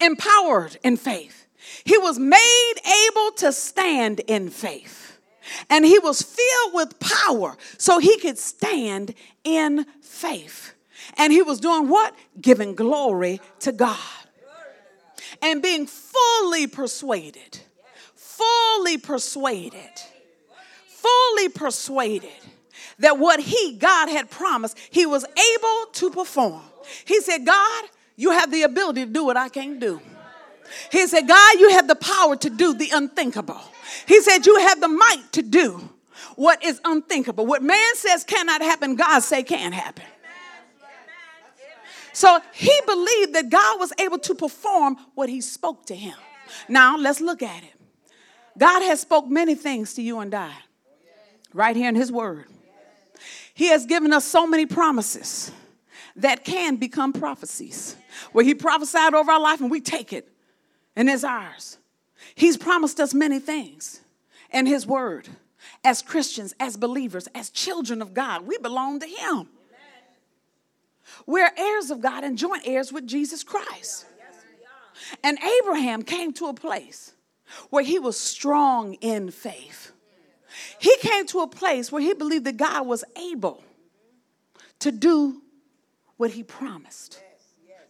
[0.00, 1.46] Empowered in faith.
[1.84, 2.74] He was made
[3.08, 5.18] able to stand in faith.
[5.68, 10.74] And he was filled with power so he could stand in faith.
[11.16, 12.14] And he was doing what?
[12.40, 14.25] Giving glory to God
[15.42, 17.58] and being fully persuaded,
[18.14, 19.90] fully persuaded,
[20.86, 22.30] fully persuaded
[22.98, 26.62] that what he, God, had promised, he was able to perform.
[27.04, 27.84] He said, God,
[28.16, 30.00] you have the ability to do what I can't do.
[30.90, 33.60] He said, God, you have the power to do the unthinkable.
[34.06, 35.90] He said, you have the might to do
[36.34, 37.46] what is unthinkable.
[37.46, 40.04] What man says cannot happen, God say can happen.
[42.16, 46.14] So he believed that God was able to perform what he spoke to him.
[46.66, 47.74] Now let's look at it.
[48.56, 50.54] God has spoke many things to you and I
[51.52, 52.46] right here in his word.
[53.52, 55.52] He has given us so many promises
[56.16, 57.96] that can become prophecies
[58.32, 60.26] where he prophesied over our life and we take it
[60.96, 61.76] and it's ours.
[62.34, 64.00] He's promised us many things
[64.54, 65.28] in his word.
[65.84, 69.50] As Christians, as believers, as children of God, we belong to him.
[71.26, 74.06] We're heirs of God and joint heirs with Jesus Christ.
[75.22, 77.12] And Abraham came to a place
[77.70, 79.92] where he was strong in faith.
[80.78, 83.62] He came to a place where he believed that God was able
[84.78, 85.42] to do
[86.16, 87.20] what he promised,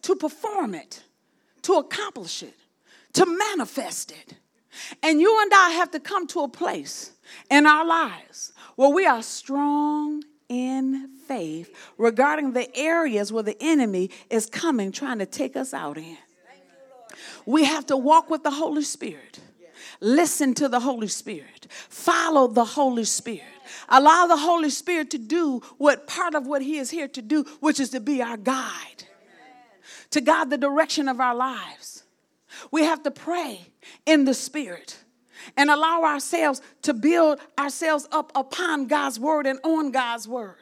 [0.03, 1.05] to perform it,
[1.63, 2.55] to accomplish it,
[3.13, 4.35] to manifest it.
[5.03, 7.13] And you and I have to come to a place
[7.51, 14.11] in our lives where we are strong in faith regarding the areas where the enemy
[14.31, 16.19] is coming trying to take us out in.
[17.45, 19.41] We have to walk with the Holy Spirit.
[20.01, 21.67] Listen to the Holy Spirit.
[21.71, 23.45] Follow the Holy Spirit.
[23.89, 27.45] Allow the Holy Spirit to do what part of what He is here to do,
[27.61, 29.05] which is to be our guide,
[30.11, 32.05] to guide the direction of our lives.
[32.71, 33.69] We have to pray
[34.05, 34.97] in the Spirit
[35.57, 40.57] and allow ourselves to build ourselves up upon God's word and on God's word.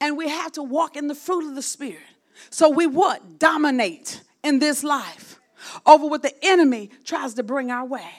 [0.00, 2.00] And we have to walk in the fruit of the Spirit.
[2.50, 3.38] So we what?
[3.38, 5.40] Dominate in this life
[5.86, 8.10] over what the enemy tries to bring our way.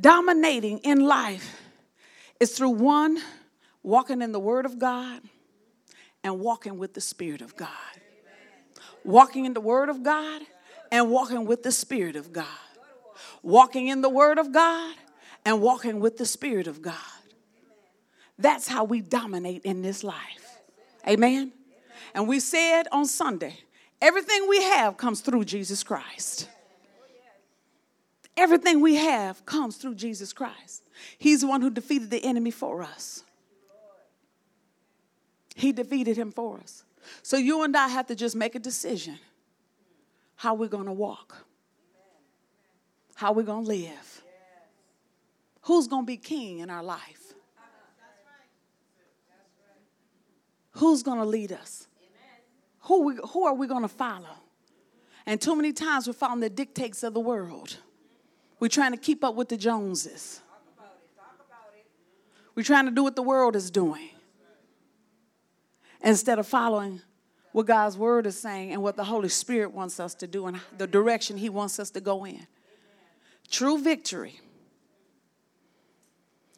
[0.00, 1.60] Dominating in life
[2.38, 3.18] is through one,
[3.82, 5.22] walking in the Word of God
[6.22, 7.68] and walking with the Spirit of God.
[9.04, 10.42] Walking in the Word of God
[10.92, 12.46] and walking with the Spirit of God.
[13.42, 14.94] Walking in the Word of God
[15.44, 16.94] and walking with the Spirit of God.
[18.38, 20.60] That's how we dominate in this life.
[21.06, 21.52] Amen.
[22.14, 23.58] And we said on Sunday,
[24.00, 26.48] everything we have comes through Jesus Christ.
[28.36, 30.84] Everything we have comes through Jesus Christ.
[31.18, 33.24] He's the one who defeated the enemy for us.
[35.56, 36.84] He defeated him for us.
[37.22, 39.18] So you and I have to just make a decision
[40.36, 41.44] how we're going to walk,
[43.18, 44.22] how we're going to live,
[45.62, 47.34] who's going to be king in our life,
[50.70, 51.88] who's going to lead us,
[52.82, 54.36] who, we, who are we going to follow.
[55.26, 57.78] And too many times we're following the dictates of the world.
[58.60, 60.40] We're trying to keep up with the Joneses.
[62.54, 64.10] We're trying to do what the world is doing
[66.04, 67.00] instead of following
[67.50, 70.60] what God's word is saying and what the Holy Spirit wants us to do and
[70.76, 72.46] the direction He wants us to go in.
[73.50, 74.40] True victory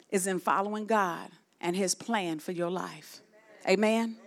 [0.09, 1.29] is in following God
[1.61, 3.21] and His plan for your life.
[3.67, 4.17] Amen.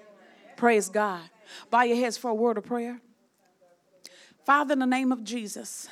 [0.56, 1.22] Praise God.
[1.70, 3.00] Bow your heads for a word of prayer.
[4.46, 5.88] Father, in the name of Jesus,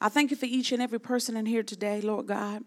[0.00, 2.64] I thank you for each and every person in here today, Lord God.